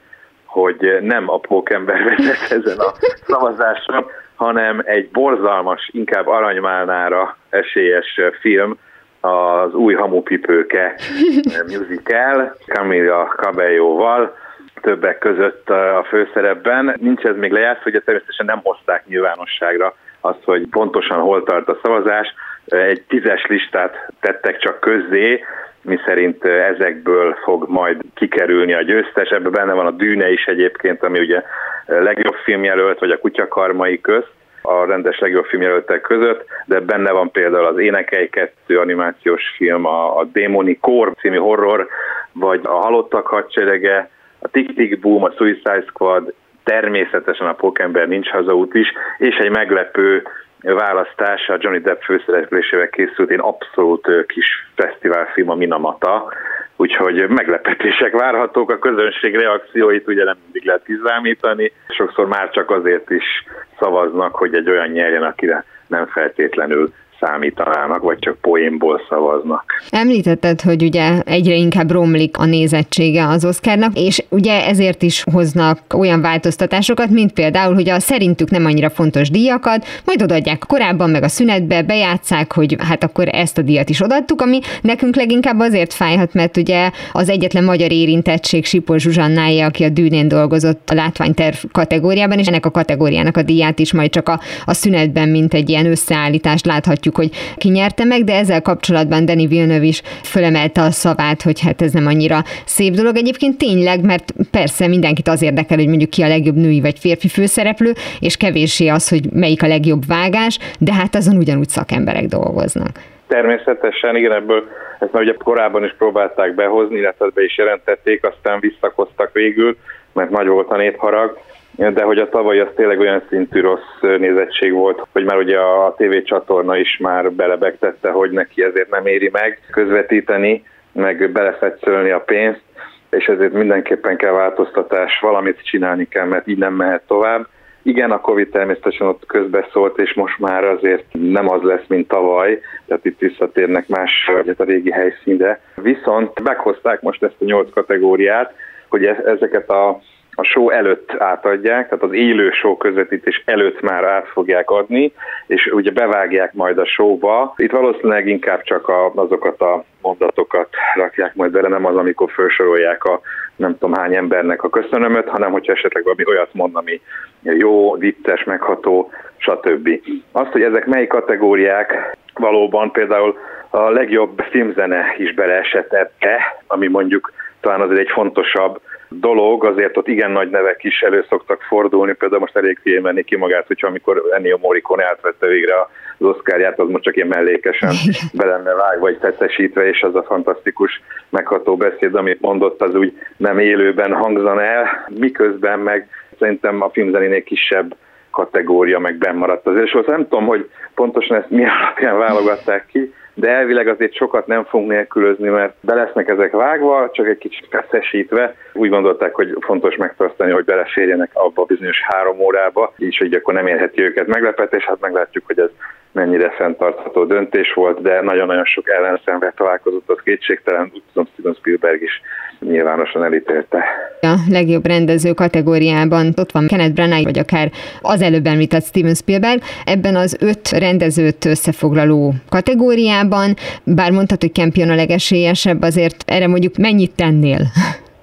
hogy 0.46 0.98
nem 1.02 1.30
a 1.30 1.38
pókember 1.38 2.04
vezet 2.10 2.52
ezen 2.52 2.78
a 2.78 2.92
szavazáson, 3.28 4.06
hanem 4.36 4.82
egy 4.86 5.10
borzalmas, 5.10 5.90
inkább 5.92 6.28
aranymálnára 6.28 7.38
esélyes 7.50 8.20
film, 8.40 8.78
az 9.22 9.74
új 9.74 9.94
hamupipőke 9.94 10.96
musical, 11.78 12.56
Camilla 12.68 13.34
Cabello-val, 13.38 14.36
többek 14.82 15.18
között 15.18 15.70
a 15.70 16.06
főszerepben. 16.10 16.96
Nincs 17.00 17.24
ez 17.24 17.36
még 17.36 17.52
lejátszva, 17.52 17.84
hogy 17.84 18.02
természetesen 18.06 18.46
nem 18.46 18.60
hozták 18.64 19.06
nyilvánosságra 19.06 19.96
azt, 20.22 20.44
hogy 20.44 20.68
pontosan 20.68 21.20
hol 21.20 21.44
tart 21.44 21.68
a 21.68 21.80
szavazás. 21.84 22.34
Egy 22.66 23.02
tízes 23.08 23.46
listát 23.46 24.12
tettek 24.20 24.58
csak 24.58 24.80
közzé, 24.80 25.44
mi 25.82 26.00
szerint 26.06 26.46
ezekből 26.46 27.34
fog 27.44 27.70
majd 27.70 28.02
kikerülni 28.14 28.74
a 28.74 28.82
győztes. 28.82 29.30
Ebben 29.30 29.52
benne 29.52 29.74
van 29.74 29.86
a 29.86 29.92
Dűne 29.92 30.32
is 30.32 30.46
egyébként, 30.46 31.04
ami 31.04 31.20
ugye 31.20 31.44
legjobb 31.86 32.36
filmjelölt, 32.44 33.00
vagy 33.00 33.12
a 33.12 33.18
Kutyakarmai 33.18 34.02
közt 34.02 34.32
a 34.66 34.86
rendes 34.86 35.20
legjobb 35.20 35.46
filmjelöltek 35.46 36.02
között, 36.02 36.46
de 36.66 36.80
benne 36.80 37.12
van 37.12 37.32
például 37.32 37.66
az 37.66 37.78
Énekelj 37.78 38.30
2 38.30 38.80
animációs 38.80 39.54
film, 39.58 39.86
a, 39.86 40.18
a 40.20 40.24
Démoni 40.24 40.78
Kor 40.82 41.14
című 41.20 41.38
horror, 41.38 41.88
vagy 42.32 42.60
a 42.64 42.72
Halottak 42.72 43.28
hadserege, 43.28 44.10
a 44.40 44.48
Tick 44.48 44.76
Tick 44.76 45.00
Boom, 45.00 45.24
a 45.24 45.32
Suicide 45.38 45.84
Squad, 45.88 46.34
természetesen 46.64 47.48
a 47.48 47.54
Pókember 47.54 48.08
nincs 48.08 48.30
hazaút 48.30 48.74
is, 48.74 48.88
és 49.18 49.36
egy 49.36 49.50
meglepő 49.50 50.24
választása 50.64 51.58
Johnny 51.60 51.80
Depp 51.80 52.02
főszereplésével 52.02 52.90
készült 52.90 53.30
én 53.30 53.40
abszolút 53.40 54.26
kis 54.28 54.46
fesztiválfilm 54.76 55.50
a 55.50 55.56
Minamata, 55.56 56.34
úgyhogy 56.76 57.28
meglepetések 57.28 58.12
várhatók, 58.12 58.72
a 58.72 58.80
közönség 58.80 59.36
reakcióit 59.36 60.08
ugye 60.08 60.24
nem 60.24 60.38
mindig 60.44 60.66
lehet 60.66 60.84
kizámítani, 60.84 61.72
sokszor 61.88 62.28
már 62.28 62.50
csak 62.50 62.72
azért 62.72 63.10
is 63.10 63.46
szavaznak, 63.80 64.36
hogy 64.36 64.56
egy 64.56 64.70
olyan 64.70 64.88
nyerjen, 64.88 65.24
akire 65.24 65.64
nem 65.88 66.06
feltétlenül 66.08 66.94
számítanának, 67.24 68.02
vagy 68.02 68.20
csak 68.20 68.38
poénból 68.42 69.02
szavaznak. 69.10 69.64
Említetted, 69.90 70.62
hogy 70.62 70.84
ugye 70.84 71.22
egyre 71.26 71.54
inkább 71.54 71.92
romlik 71.92 72.38
a 72.38 72.46
nézettsége 72.46 73.28
az 73.28 73.46
Oscarnak, 73.46 73.92
és 74.00 74.24
ugye 74.30 74.66
ezért 74.66 75.02
is 75.02 75.24
hoznak 75.32 75.80
olyan 75.98 76.22
változtatásokat, 76.22 77.10
mint 77.10 77.34
például, 77.34 77.74
hogy 77.74 77.90
a 77.90 78.00
szerintük 78.00 78.50
nem 78.50 78.66
annyira 78.66 78.90
fontos 78.90 79.30
díjakat, 79.30 79.86
majd 80.06 80.22
odaadják 80.22 80.64
korábban, 80.68 81.10
meg 81.10 81.24
a 81.24 81.28
szünetbe, 81.28 81.84
bejátszák, 81.84 82.54
hogy 82.54 82.76
hát 82.80 83.04
akkor 83.04 83.28
ezt 83.32 83.58
a 83.58 83.62
díjat 83.62 83.90
is 83.90 84.02
odaadtuk, 84.02 84.42
ami 84.42 84.60
nekünk 84.82 85.16
leginkább 85.16 85.60
azért 85.60 85.94
fájhat, 85.94 86.34
mert 86.34 86.58
ugye 86.58 86.90
az 87.12 87.30
egyetlen 87.30 87.64
magyar 87.64 87.92
érintettség 87.92 88.66
Sipol 88.66 88.98
Zsuzsannája, 88.98 89.66
aki 89.66 89.84
a 89.84 89.90
Dűnén 89.90 90.28
dolgozott 90.28 90.90
a 90.90 90.94
látványterv 90.94 91.56
kategóriában, 91.72 92.40
és 92.40 92.48
ennek 92.48 92.66
a 92.66 92.72
kategóriának 92.72 93.38
a 93.38 93.42
díját 93.42 93.80
is 93.80 93.94
majd 93.94 94.10
csak 94.10 94.30
a, 94.30 94.40
a 94.66 94.74
szünetben, 94.74 95.30
mint 95.30 95.54
egy 95.54 95.70
ilyen 95.70 95.86
összeállítást 95.86 96.66
láthatjuk 96.66 97.13
tudjuk, 97.14 97.34
hogy 97.34 97.58
ki 97.58 97.70
nyerte 97.70 98.04
meg, 98.04 98.24
de 98.24 98.34
ezzel 98.36 98.62
kapcsolatban 98.62 99.26
Danny 99.26 99.48
Villeneuve 99.48 99.86
is 99.86 100.02
fölemelte 100.24 100.82
a 100.82 100.92
szavát, 100.92 101.42
hogy 101.42 101.62
hát 101.62 101.82
ez 101.82 101.92
nem 101.92 102.08
annyira 102.08 102.40
szép 102.66 102.94
dolog. 102.94 103.16
Egyébként 103.16 103.58
tényleg, 103.58 104.06
mert 104.06 104.34
persze 104.52 104.88
mindenkit 104.88 105.28
az 105.28 105.42
érdekel, 105.42 105.78
hogy 105.78 105.88
mondjuk 105.88 106.10
ki 106.10 106.22
a 106.22 106.28
legjobb 106.28 106.56
női 106.56 106.82
vagy 106.82 107.00
férfi 107.00 107.28
főszereplő, 107.28 107.92
és 108.20 108.38
kevéssé 108.38 108.88
az, 108.88 109.10
hogy 109.10 109.24
melyik 109.34 109.64
a 109.64 109.68
legjobb 109.68 110.06
vágás, 110.08 110.60
de 110.80 110.94
hát 110.94 111.16
azon 111.16 111.38
ugyanúgy 111.38 111.70
szakemberek 111.70 112.26
dolgoznak. 112.26 113.00
Természetesen, 113.28 114.16
igen, 114.16 114.32
ebből 114.32 114.64
ezt 115.00 115.12
már 115.12 115.24
ugye 115.24 115.34
korábban 115.34 115.84
is 115.84 115.96
próbálták 115.98 116.56
behozni, 116.56 116.98
illetve 116.98 117.26
be 117.34 117.44
is 117.44 117.58
jelentették, 117.58 118.26
aztán 118.26 118.60
visszakoztak 118.60 119.30
végül, 119.34 119.78
mert 120.14 120.30
nagy 120.30 120.48
volt 120.48 120.70
a 120.70 120.78
népharag 120.78 121.38
de 121.76 122.04
hogy 122.04 122.18
a 122.18 122.30
tavaly 122.30 122.60
az 122.60 122.68
tényleg 122.76 123.00
olyan 123.00 123.22
szintű 123.30 123.62
rossz 123.62 124.02
nézettség 124.02 124.74
volt, 124.74 125.08
hogy 125.12 125.24
már 125.24 125.38
ugye 125.38 125.60
a 125.60 125.96
TV 125.98 126.24
csatorna 126.24 126.78
is 126.78 126.98
már 126.98 127.32
belebegtette, 127.32 128.12
hogy 128.12 128.32
neki 128.32 128.64
ezért 128.64 128.90
nem 128.90 129.06
éri 129.06 129.30
meg 129.32 129.60
közvetíteni, 129.72 130.64
meg 130.92 131.32
belefetszölni 131.32 132.12
a 132.12 132.20
pénzt, 132.20 132.62
és 133.10 133.26
ezért 133.26 133.54
mindenképpen 133.54 134.18
kell 134.18 134.32
változtatás, 134.32 135.20
valamit 135.20 135.64
csinálni 135.64 136.08
kell, 136.08 136.26
mert 136.26 136.48
így 136.48 136.58
nem 136.58 136.74
mehet 136.74 137.02
tovább. 137.08 137.48
Igen, 137.82 138.12
a 138.12 138.22
Covid 138.22 138.50
természetesen 138.50 139.08
ott 139.08 139.26
közbeszólt, 139.26 140.00
és 140.00 140.14
most 140.14 140.40
már 140.40 140.64
azért 140.64 141.06
nem 141.12 141.50
az 141.50 141.62
lesz, 141.62 141.88
mint 141.88 142.08
tavaly, 142.08 142.60
tehát 142.88 143.06
itt 143.06 143.20
visszatérnek 143.20 143.88
más, 143.88 144.32
a 144.58 144.64
régi 144.64 144.92
helyszínre. 144.92 145.62
Viszont 145.76 146.44
meghozták 146.44 147.02
most 147.02 147.24
ezt 147.24 147.36
a 147.40 147.46
nyolc 147.46 147.74
kategóriát, 147.74 148.54
hogy 148.90 149.06
e- 149.06 149.24
ezeket 149.26 149.70
a 149.70 150.00
a 150.36 150.44
show 150.44 150.70
előtt 150.70 151.16
átadják, 151.18 151.90
tehát 151.90 152.04
az 152.04 152.14
élő 152.14 152.52
show 152.52 152.78
közvetítés 152.78 153.42
előtt 153.46 153.82
már 153.82 154.04
át 154.04 154.28
fogják 154.28 154.70
adni, 154.70 155.14
és 155.48 155.66
ugye 155.66 155.92
bevágják 155.92 156.54
majd 156.54 156.78
a 156.78 156.86
showba. 156.86 157.54
Itt 157.58 157.72
valószínűleg 157.72 158.28
inkább 158.28 158.62
csak 158.62 158.88
a, 158.88 159.12
azokat 159.16 159.62
a 159.62 159.84
mondatokat 160.02 160.70
rakják 160.96 161.36
majd 161.36 161.52
bele, 161.52 161.68
nem 161.68 161.86
az, 161.86 161.96
amikor 161.96 162.32
felsorolják 162.32 163.04
a 163.04 163.22
nem 163.56 163.78
tudom 163.78 163.94
hány 163.94 164.16
embernek 164.16 164.64
a 164.64 164.70
köszönömöt, 164.70 165.28
hanem 165.28 165.52
hogyha 165.52 165.74
esetleg 165.74 166.04
valami 166.04 166.28
olyat 166.28 166.54
mond, 166.54 166.76
ami 166.76 167.02
jó, 167.42 167.96
vicces, 167.98 168.44
megható, 168.44 169.12
stb. 169.38 169.90
Azt, 170.32 170.52
hogy 170.52 170.62
ezek 170.62 170.86
mely 170.86 171.08
kategóriák 171.08 172.18
valóban 172.34 172.92
például 172.92 173.38
a 173.70 173.90
legjobb 173.90 174.44
filmzene 174.50 175.16
is 175.18 175.34
beleesett 175.34 175.94
ebbe, 175.94 176.64
ami 176.68 176.88
mondjuk 176.88 177.34
talán 177.60 177.82
azért 177.82 178.00
egy 178.00 178.12
fontosabb 178.14 178.80
dolog, 179.20 179.66
azért 179.66 179.98
ott 179.98 180.08
igen 180.08 180.32
nagy 180.32 180.50
nevek 180.50 180.84
is 180.84 181.02
elő 181.02 181.26
szoktak 181.30 181.62
fordulni, 181.62 182.14
például 182.14 182.42
most 182.42 182.56
elég 182.56 182.80
kiemelni 182.84 183.24
ki 183.24 183.36
magát, 183.36 183.68
hogyha 183.68 183.88
amikor 183.88 184.24
Ennio 184.32 184.58
Morricone 184.58 185.06
átvette 185.06 185.48
végre 185.48 185.74
az 186.18 186.26
Oscarját, 186.26 186.80
az 186.80 186.90
most 186.90 187.04
csak 187.04 187.16
ilyen 187.16 187.28
mellékesen 187.28 187.94
be 188.40 188.46
lenne 188.46 188.74
vágva, 188.74 189.00
vagy 189.00 189.18
tetesítve, 189.18 189.88
és 189.88 190.02
az 190.02 190.16
a 190.16 190.24
fantasztikus, 190.24 191.02
megható 191.30 191.78
beszéd, 191.78 192.16
amit 192.16 192.42
mondott, 192.42 192.82
az 192.82 192.96
úgy 192.96 193.14
nem 193.38 193.60
élőben 193.60 194.14
hangzan 194.14 194.60
el, 194.60 195.06
miközben 195.20 195.80
meg 195.80 196.08
szerintem 196.40 196.82
a 196.82 196.90
filmzenénél 196.90 197.44
kisebb 197.44 197.96
kategória 198.32 199.00
meg 199.00 199.18
bennmaradt 199.18 199.68
azért, 199.68 199.86
és 199.86 199.98
nem 200.06 200.28
tudom, 200.28 200.46
hogy 200.46 200.70
pontosan 200.96 201.38
ezt 201.38 201.50
mi 201.50 201.66
alapján 201.80 202.18
válogatták 202.18 202.86
ki, 202.86 203.14
de 203.34 203.50
elvileg 203.50 203.88
azért 203.88 204.14
sokat 204.14 204.48
nem 204.48 204.64
fogunk 204.64 204.90
nélkülözni, 204.90 205.50
mert 205.50 205.74
be 205.82 205.94
lesznek 205.94 206.28
ezek 206.28 206.52
vágva, 206.52 207.10
csak 207.12 207.28
egy 207.28 207.38
kicsit 207.38 207.68
feszesítve. 207.70 208.56
Úgy 208.74 208.90
gondolták, 208.90 209.36
hogy 209.36 209.58
fontos 209.60 209.96
megtartani, 209.96 210.52
hogy 210.52 210.66
beleférjenek 210.66 211.30
abba 211.34 211.62
a 211.62 211.66
bizonyos 211.66 212.02
három 212.02 212.40
órába, 212.40 212.94
így 212.98 213.18
hogy 213.18 213.34
akkor 213.34 213.54
nem 213.54 213.68
érheti 213.68 214.02
őket 214.02 214.28
meglepetés, 214.28 214.84
hát 214.84 215.00
meglátjuk, 215.00 215.46
hogy 215.46 215.60
ez 215.60 215.70
mennyire 216.14 216.50
fenntartható 216.50 217.26
döntés 217.26 217.74
volt, 217.74 218.02
de 218.02 218.22
nagyon-nagyon 218.22 218.66
sok 218.66 218.90
ellenszemre 218.90 219.54
találkozott, 219.56 220.10
az 220.10 220.18
kétségtelen, 220.24 220.92
úgy 220.94 221.02
tudom 221.14 221.30
Steven 221.34 221.54
Spielberg 221.54 222.02
is 222.02 222.22
nyilvánosan 222.60 223.24
elítélte. 223.24 223.84
A 224.22 224.36
legjobb 224.50 224.86
rendező 224.86 225.32
kategóriában 225.34 226.34
ott 226.38 226.52
van 226.52 226.68
Kenneth 226.68 226.94
Branagh, 226.94 227.24
vagy 227.24 227.40
akár 227.40 227.72
az 228.02 228.22
előbb 228.22 228.46
említett 228.46 228.84
Steven 228.84 229.14
Spielberg. 229.14 229.62
Ebben 229.86 230.16
az 230.16 230.38
öt 230.42 230.70
rendezőt 230.70 231.46
összefoglaló 231.46 232.34
kategóriában, 232.50 233.54
bár 233.84 234.12
mondhatod, 234.12 234.42
hogy 234.42 234.54
Campion 234.54 234.90
a 234.90 234.96
legesélyesebb, 234.96 235.82
azért 235.82 236.16
erre 236.26 236.48
mondjuk 236.48 236.78
mennyit 236.78 237.16
tennél? 237.16 237.60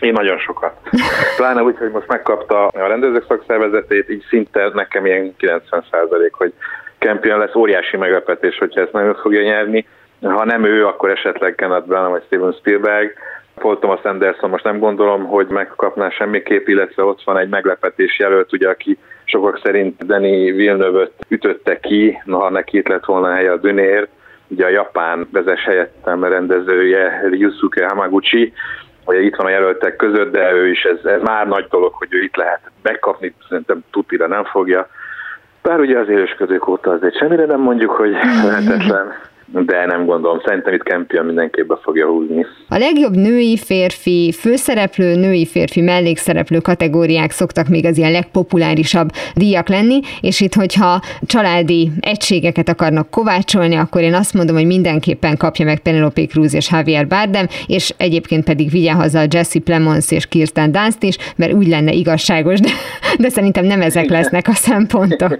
Én 0.00 0.12
nagyon 0.12 0.38
sokat. 0.38 0.72
Pláne 1.36 1.62
úgy, 1.62 1.76
hogy 1.78 1.90
most 1.90 2.06
megkapta 2.06 2.66
a 2.66 2.86
rendezők 2.86 3.24
szakszervezetét, 3.28 4.10
így 4.10 4.24
szinte 4.28 4.70
nekem 4.74 5.06
ilyen 5.06 5.34
90 5.36 5.84
százalék, 5.90 6.32
hogy 6.32 6.52
Campion 7.00 7.38
lesz 7.38 7.54
óriási 7.54 7.96
meglepetés, 7.96 8.58
hogyha 8.58 8.80
ezt 8.80 8.92
nem 8.92 9.14
fogja 9.14 9.42
nyerni. 9.42 9.86
Ha 10.22 10.44
nem 10.44 10.64
ő, 10.64 10.86
akkor 10.86 11.10
esetleg 11.10 11.54
Kenneth 11.54 11.86
Branagh 11.86 12.10
vagy 12.10 12.22
Steven 12.26 12.52
Spielberg. 12.52 13.12
Paul 13.54 13.78
Thomas 13.78 14.02
Anderson 14.02 14.50
most 14.50 14.64
nem 14.64 14.78
gondolom, 14.78 15.24
hogy 15.24 15.46
megkapná 15.46 16.10
semmiképp, 16.10 16.68
illetve 16.68 17.02
ott 17.04 17.22
van 17.24 17.38
egy 17.38 17.48
meglepetés 17.48 18.18
jelölt, 18.18 18.52
ugye, 18.52 18.68
aki 18.68 18.98
sokak 19.24 19.60
szerint 19.62 20.06
Danny 20.06 20.54
Villeneuve-öt 20.54 21.12
ütötte 21.28 21.80
ki, 21.80 22.22
ha 22.26 22.50
neki 22.50 22.76
itt 22.76 22.88
lett 22.88 23.04
volna 23.04 23.34
helye 23.34 23.52
a 23.52 23.56
Dünér, 23.56 24.08
ugye 24.48 24.64
a 24.64 24.68
japán 24.68 25.28
vezes 25.32 25.64
helyettem 25.64 26.24
rendezője 26.24 27.20
Ryusuke 27.30 27.88
Hamaguchi, 27.88 28.52
hogy 29.04 29.24
itt 29.24 29.36
van 29.36 29.46
a 29.46 29.50
jelöltek 29.50 29.96
között, 29.96 30.32
de 30.32 30.52
ő 30.52 30.68
is, 30.68 30.82
ez, 30.82 31.04
ez 31.04 31.22
már 31.22 31.46
nagy 31.48 31.66
dolog, 31.70 31.92
hogy 31.94 32.08
ő 32.10 32.22
itt 32.22 32.36
lehet 32.36 32.60
megkapni, 32.82 33.34
szerintem 33.48 33.84
tutira 33.90 34.26
nem 34.26 34.44
fogja. 34.44 34.88
Bár 35.62 35.80
ugye 35.80 35.98
az 35.98 36.08
élősködők 36.08 36.68
óta 36.68 36.90
azért 36.90 37.16
semmire 37.16 37.44
nem 37.44 37.60
mondjuk, 37.60 37.90
hogy 37.90 38.10
lehetetlen 38.46 39.12
de 39.52 39.86
nem 39.86 40.06
gondolom. 40.06 40.40
Szerintem 40.44 40.74
itt 40.74 40.82
Campion 40.82 41.24
mindenképp 41.24 41.68
be 41.68 41.78
fogja 41.82 42.06
húzni. 42.06 42.46
A 42.68 42.78
legjobb 42.78 43.14
női, 43.14 43.56
férfi, 43.56 44.32
főszereplő, 44.38 45.14
női, 45.14 45.46
férfi, 45.46 45.80
mellékszereplő 45.80 46.58
kategóriák 46.58 47.30
szoktak 47.30 47.68
még 47.68 47.86
az 47.86 47.98
ilyen 47.98 48.10
legpopulárisabb 48.10 49.08
díjak 49.34 49.68
lenni, 49.68 50.00
és 50.20 50.40
itt, 50.40 50.54
hogyha 50.54 51.00
családi 51.22 51.90
egységeket 52.00 52.68
akarnak 52.68 53.10
kovácsolni, 53.10 53.74
akkor 53.74 54.00
én 54.00 54.14
azt 54.14 54.34
mondom, 54.34 54.56
hogy 54.56 54.66
mindenképpen 54.66 55.36
kapja 55.36 55.64
meg 55.64 55.80
Penelope 55.80 56.26
Cruz 56.26 56.54
és 56.54 56.70
Javier 56.70 57.06
Bardem, 57.06 57.46
és 57.66 57.94
egyébként 57.96 58.44
pedig 58.44 58.70
vigye 58.70 58.92
haza 58.92 59.24
Jesse 59.30 59.60
Plemons 59.60 60.10
és 60.10 60.26
Kirsten 60.26 60.72
Dunst 60.72 61.02
is, 61.02 61.16
mert 61.36 61.52
úgy 61.52 61.66
lenne 61.66 61.92
igazságos, 61.92 62.60
de, 62.60 62.70
de 63.18 63.28
szerintem 63.28 63.64
nem 63.64 63.80
ezek 63.80 64.08
lesznek 64.08 64.48
a 64.48 64.54
szempontok. 64.54 65.38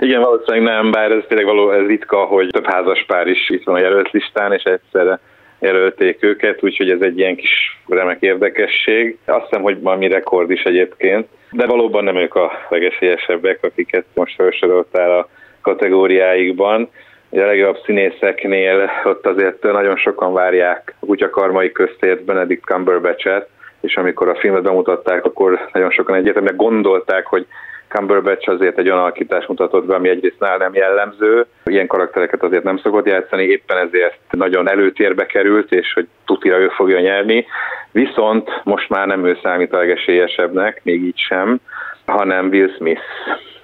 Igen, 0.00 0.20
valószínűleg 0.20 0.74
nem, 0.74 0.90
bár 0.90 1.10
ez 1.10 1.22
tényleg 1.28 1.46
való, 1.46 1.70
ez 1.70 1.86
ritka, 1.86 2.24
hogy 2.24 2.48
több 2.48 2.66
házas 2.66 3.04
pár 3.06 3.26
is 3.26 3.50
itt 3.50 3.64
van 3.64 3.74
a 3.74 3.78
jelölt 3.80 4.10
listán, 4.10 4.52
és 4.52 4.62
egyszerre 4.62 5.20
jelölték 5.58 6.22
őket, 6.22 6.62
úgyhogy 6.62 6.90
ez 6.90 7.00
egy 7.00 7.18
ilyen 7.18 7.36
kis 7.36 7.80
remek 7.88 8.20
érdekesség. 8.20 9.18
Azt 9.24 9.44
hiszem, 9.44 9.62
hogy 9.62 9.80
valami 9.80 10.08
rekord 10.08 10.50
is 10.50 10.62
egyébként, 10.62 11.26
de 11.50 11.66
valóban 11.66 12.04
nem 12.04 12.16
ők 12.16 12.34
a 12.34 12.66
legesélyesebbek, 12.68 13.58
akiket 13.62 14.04
most 14.14 14.34
felsoroltál 14.34 15.18
a 15.18 15.28
kategóriáikban. 15.60 16.88
Ugye 17.30 17.42
a 17.42 17.46
legjobb 17.46 17.78
színészeknél 17.84 18.90
ott 19.04 19.26
azért 19.26 19.62
nagyon 19.62 19.96
sokan 19.96 20.32
várják 20.32 20.94
a 21.00 21.06
kutyakarmai 21.06 21.72
köztért 21.72 22.24
Benedict 22.24 22.64
Cumberbatch-et, 22.64 23.48
és 23.80 23.96
amikor 23.96 24.28
a 24.28 24.34
filmet 24.36 24.62
bemutatták, 24.62 25.24
akkor 25.24 25.68
nagyon 25.72 25.90
sokan 25.90 26.14
egyértelműen 26.14 26.56
gondolták, 26.56 27.26
hogy 27.26 27.46
Cumberbatch 27.94 28.48
azért 28.48 28.78
egy 28.78 28.86
olyan 28.86 28.98
alakítást 28.98 29.48
mutatott 29.48 29.84
be, 29.84 29.94
ami 29.94 30.08
egyrészt 30.08 30.38
nál 30.40 30.56
nem 30.56 30.74
jellemző. 30.74 31.46
Ilyen 31.64 31.86
karaktereket 31.86 32.42
azért 32.42 32.62
nem 32.62 32.78
szokott 32.78 33.06
játszani, 33.06 33.44
éppen 33.44 33.76
ezért 33.76 34.18
nagyon 34.30 34.68
előtérbe 34.68 35.26
került, 35.26 35.72
és 35.72 35.92
hogy 35.92 36.06
tutira 36.24 36.58
ő 36.58 36.68
fogja 36.68 37.00
nyerni. 37.00 37.46
Viszont 37.92 38.60
most 38.64 38.88
már 38.88 39.06
nem 39.06 39.26
ő 39.26 39.38
számít 39.42 39.72
a 39.72 39.76
legesélyesebbnek, 39.76 40.80
még 40.84 41.02
így 41.02 41.18
sem, 41.18 41.60
hanem 42.06 42.48
Will 42.48 42.70
Smith 42.76 43.02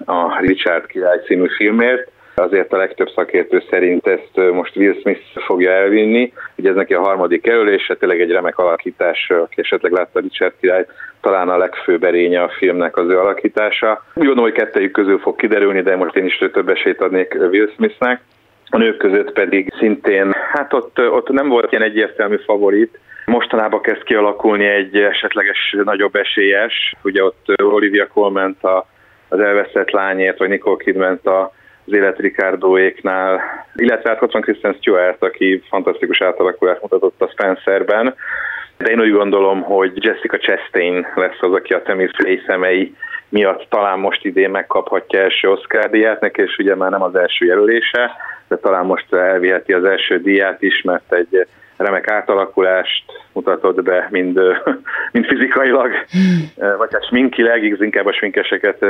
a 0.05 0.41
Richard 0.41 0.87
király 0.87 1.21
című 1.27 1.47
filmért 1.57 2.11
azért 2.41 2.73
a 2.73 2.77
legtöbb 2.77 3.09
szakértő 3.15 3.63
szerint 3.71 4.07
ezt 4.07 4.53
most 4.53 4.77
Will 4.77 4.95
Smith 5.01 5.21
fogja 5.35 5.71
elvinni. 5.71 6.33
Ugye 6.57 6.69
ez 6.69 6.75
neki 6.75 6.95
a 6.95 7.01
harmadik 7.01 7.43
kerülése, 7.43 7.95
tényleg 7.95 8.21
egy 8.21 8.31
remek 8.31 8.59
alakítás, 8.59 9.31
aki 9.31 9.61
esetleg 9.61 9.93
látta 9.93 10.21
Richard 10.21 10.53
király, 10.61 10.87
talán 11.21 11.49
a 11.49 11.57
legfőbb 11.57 12.05
erénye 12.05 12.43
a 12.43 12.53
filmnek 12.59 12.97
az 12.97 13.09
ő 13.09 13.19
alakítása. 13.19 14.05
Úgy 14.15 14.27
gondolom, 14.27 14.51
hogy 14.51 14.61
kettejük 14.61 14.93
közül 14.93 15.19
fog 15.19 15.37
kiderülni, 15.37 15.83
de 15.83 15.97
most 15.97 16.17
én 16.17 16.25
is 16.25 16.37
több 16.53 16.69
esélyt 16.69 17.01
adnék 17.01 17.37
Will 17.51 17.71
Smithnek. 17.75 18.21
A 18.73 18.77
nők 18.77 18.97
között 18.97 19.33
pedig 19.33 19.73
szintén, 19.79 20.33
hát 20.53 20.73
ott, 20.73 20.99
ott 20.99 21.29
nem 21.29 21.49
volt 21.49 21.73
ilyen 21.73 21.85
egyértelmű 21.85 22.37
favorit, 22.45 22.99
Mostanában 23.31 23.81
kezd 23.81 24.03
kialakulni 24.03 24.67
egy 24.67 24.97
esetleges 24.97 25.77
nagyobb 25.85 26.15
esélyes. 26.15 26.95
Ugye 27.03 27.25
ott 27.25 27.63
Olivia 27.63 28.07
Colman 28.07 28.57
az 29.29 29.41
elveszett 29.41 29.91
lányért, 29.91 30.39
vagy 30.39 30.49
Nicole 30.49 30.77
Kidman 30.77 31.21
a 31.25 31.53
az 31.91 31.97
élet 31.97 32.19
Ricardoéknál, 32.19 33.41
illetve 33.75 34.09
hát 34.09 34.23
ott 34.23 34.33
van 34.33 34.43
Kristen 34.43 34.77
Stewart, 34.81 35.23
aki 35.23 35.63
fantasztikus 35.69 36.23
átalakulást 36.23 36.83
mutatott 36.83 37.23
a 37.23 37.29
Spencerben, 37.29 38.15
de 38.79 38.91
én 38.91 39.01
úgy 39.01 39.13
gondolom, 39.13 39.63
hogy 39.63 40.05
Jessica 40.05 40.39
Chastain 40.39 41.07
lesz 41.15 41.41
az, 41.41 41.53
aki 41.53 41.73
a 41.73 41.83
Temi 41.83 42.09
szemei 42.47 42.95
miatt 43.29 43.67
talán 43.69 43.99
most 43.99 44.25
idén 44.25 44.51
megkaphatja 44.51 45.21
első 45.21 45.51
Oscar 45.51 45.91
díját, 45.91 46.21
neki 46.21 46.43
és 46.43 46.57
ugye 46.59 46.75
már 46.75 46.91
nem 46.91 47.03
az 47.03 47.15
első 47.15 47.47
jelölése, 47.47 48.11
de 48.49 48.57
talán 48.57 48.87
most 48.87 49.13
elviheti 49.13 49.73
az 49.73 49.85
első 49.85 50.21
díját 50.21 50.63
is, 50.63 50.83
mert 50.83 51.13
egy 51.13 51.47
remek 51.77 52.11
átalakulást 52.11 53.05
mutatott 53.33 53.83
be, 53.83 54.07
mind, 54.11 54.41
mind 55.13 55.27
fizikailag, 55.27 55.91
vagy 56.79 56.93
hát 56.93 57.07
sminkileg, 57.07 57.65
inkább 57.65 58.07
a 58.07 58.13
sminkeseket 58.13 58.85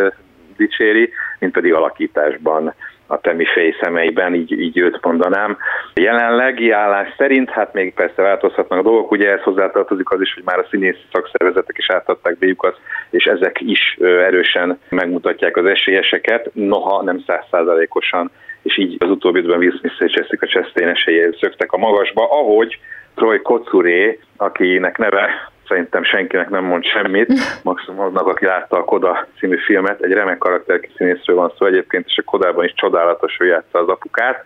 dicséri, 0.61 1.13
mint 1.39 1.53
pedig 1.53 1.75
alakításban 1.75 2.75
a 3.11 3.21
Temi 3.21 3.45
Fej 3.45 3.75
szemeiben, 3.81 4.35
így, 4.35 4.53
így 4.53 4.79
őt 4.79 4.99
mondanám. 5.03 5.57
Jelenlegi 5.95 6.71
állás 6.71 7.15
szerint, 7.17 7.51
hát 7.51 7.73
még 7.73 7.95
persze 7.95 8.23
változhatnak 8.23 8.79
a 8.79 8.83
dolgok, 8.83 9.11
ugye 9.11 9.31
ez 9.31 9.43
hozzátartozik 9.43 10.11
az 10.11 10.21
is, 10.21 10.35
hogy 10.35 10.43
már 10.45 10.59
a 10.59 10.67
színész 10.71 10.97
szakszervezetek 11.13 11.79
is 11.79 11.91
átadták 11.91 12.39
béjukat, 12.39 12.81
és 13.11 13.25
ezek 13.25 13.61
is 13.61 13.97
erősen 14.01 14.79
megmutatják 14.89 15.57
az 15.57 15.65
esélyeseket, 15.65 16.51
noha 16.53 17.03
nem 17.03 17.23
százszázalékosan, 17.27 18.31
és 18.63 18.79
így 18.79 18.97
az 18.99 19.11
utóbbi 19.11 19.39
időben 19.39 19.59
Will 19.59 19.79
Smith 19.79 20.03
és 20.03 20.55
esélyei 20.75 21.37
szöktek 21.41 21.73
a 21.73 21.79
magasba, 21.79 22.29
ahogy 22.31 22.79
Troy 23.15 23.43
Kocuré, 23.43 24.19
akinek 24.37 24.99
neve 24.99 25.51
szerintem 25.71 26.05
senkinek 26.05 26.49
nem 26.49 26.65
mond 26.65 26.85
semmit, 26.85 27.33
maximum 27.71 28.01
aznak, 28.01 28.27
aki 28.27 28.45
látta 28.45 28.77
a 28.77 28.85
Koda 28.85 29.27
című 29.39 29.57
filmet, 29.57 30.01
egy 30.01 30.13
remek 30.13 30.39
karakterkiszínészről 30.39 31.37
van 31.37 31.53
szó 31.59 31.67
egyébként, 31.67 32.07
és 32.07 32.19
a 32.19 32.23
Kodában 32.23 32.65
is 32.65 32.73
csodálatos, 32.75 33.37
hogy 33.37 33.47
játsza 33.47 33.79
az 33.79 33.89
apukát, 33.89 34.45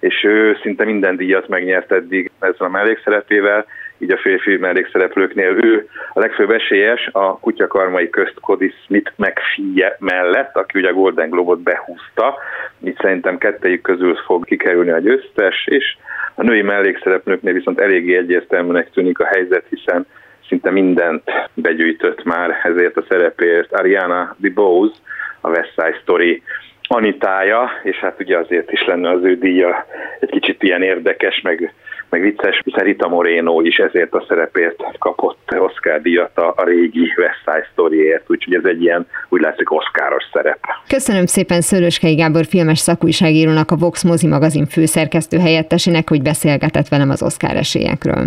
és 0.00 0.24
ő 0.24 0.58
szinte 0.62 0.84
minden 0.84 1.16
díjat 1.16 1.48
megnyert 1.48 1.92
eddig 1.92 2.30
ezzel 2.38 2.66
a 2.66 2.68
mellékszerepével, 2.68 3.66
így 3.98 4.10
a 4.10 4.16
férfi 4.18 4.56
mellékszereplőknél. 4.56 5.50
Ő 5.64 5.88
a 6.12 6.20
legfőbb 6.20 6.50
esélyes 6.50 7.08
a 7.12 7.38
kutyakarmai 7.38 8.10
közt 8.10 8.40
Cody 8.40 8.74
Smith 8.84 9.12
megfie 9.16 9.96
mellett, 9.98 10.56
aki 10.56 10.78
ugye 10.78 10.88
a 10.88 10.92
Golden 10.92 11.30
Globot 11.30 11.60
behúzta, 11.60 12.38
így 12.84 12.96
szerintem 13.00 13.38
kettejük 13.38 13.80
közül 13.82 14.14
fog 14.14 14.44
kikerülni 14.44 14.90
a 14.90 14.98
győztes, 14.98 15.66
és 15.66 15.96
a 16.34 16.42
női 16.42 16.62
mellékszereplőknél 16.62 17.52
viszont 17.52 17.80
eléggé 17.80 18.16
egyértelműnek 18.16 18.90
tűnik 18.90 19.18
a 19.18 19.26
helyzet, 19.26 19.64
hiszen 19.68 20.06
szinte 20.50 20.70
mindent 20.70 21.22
begyűjtött 21.54 22.24
már 22.24 22.60
ezért 22.62 22.96
a 22.96 23.04
szerepért. 23.08 23.72
Ariana 23.72 24.36
DeBose, 24.38 24.94
a 25.40 25.48
West 25.48 25.70
Side 25.70 25.98
Story 26.02 26.42
Anitája, 26.88 27.70
és 27.82 27.96
hát 27.96 28.20
ugye 28.20 28.38
azért 28.38 28.72
is 28.72 28.84
lenne 28.86 29.10
az 29.10 29.22
ő 29.22 29.38
díja 29.38 29.86
egy 30.20 30.30
kicsit 30.30 30.62
ilyen 30.62 30.82
érdekes, 30.82 31.40
meg, 31.40 31.74
meg 32.08 32.20
vicces, 32.20 32.60
hiszen 32.64 32.84
Rita 32.84 33.08
Moreno 33.08 33.60
is 33.60 33.76
ezért 33.76 34.12
a 34.14 34.24
szerepért 34.28 34.82
kapott 34.98 35.54
Oscar 35.58 36.00
díjat 36.00 36.38
a, 36.38 36.64
régi 36.64 37.12
West 37.16 37.38
Side 37.44 37.68
Storyért, 37.72 38.24
úgyhogy 38.30 38.54
ez 38.54 38.64
egy 38.64 38.82
ilyen, 38.82 39.06
úgy 39.28 39.40
látszik, 39.40 39.72
oszkáros 39.72 40.24
szerep. 40.32 40.58
Köszönöm 40.88 41.26
szépen 41.26 41.60
Szöröskei 41.60 42.14
Gábor 42.14 42.44
filmes 42.44 42.78
szakújságírónak, 42.78 43.70
a 43.70 43.76
Vox 43.76 44.04
mozi 44.04 44.26
magazin 44.26 44.66
főszerkesztő 44.66 45.38
helyettesének, 45.38 46.08
hogy 46.08 46.22
beszélgetett 46.22 46.88
velem 46.88 47.10
az 47.10 47.22
Oscar 47.22 47.56
esélyekről. 47.56 48.26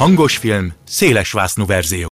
Hangos 0.00 0.36
film, 0.36 0.72
széles 0.84 1.32
vásznú 1.32 1.66
verzió. 1.66 2.08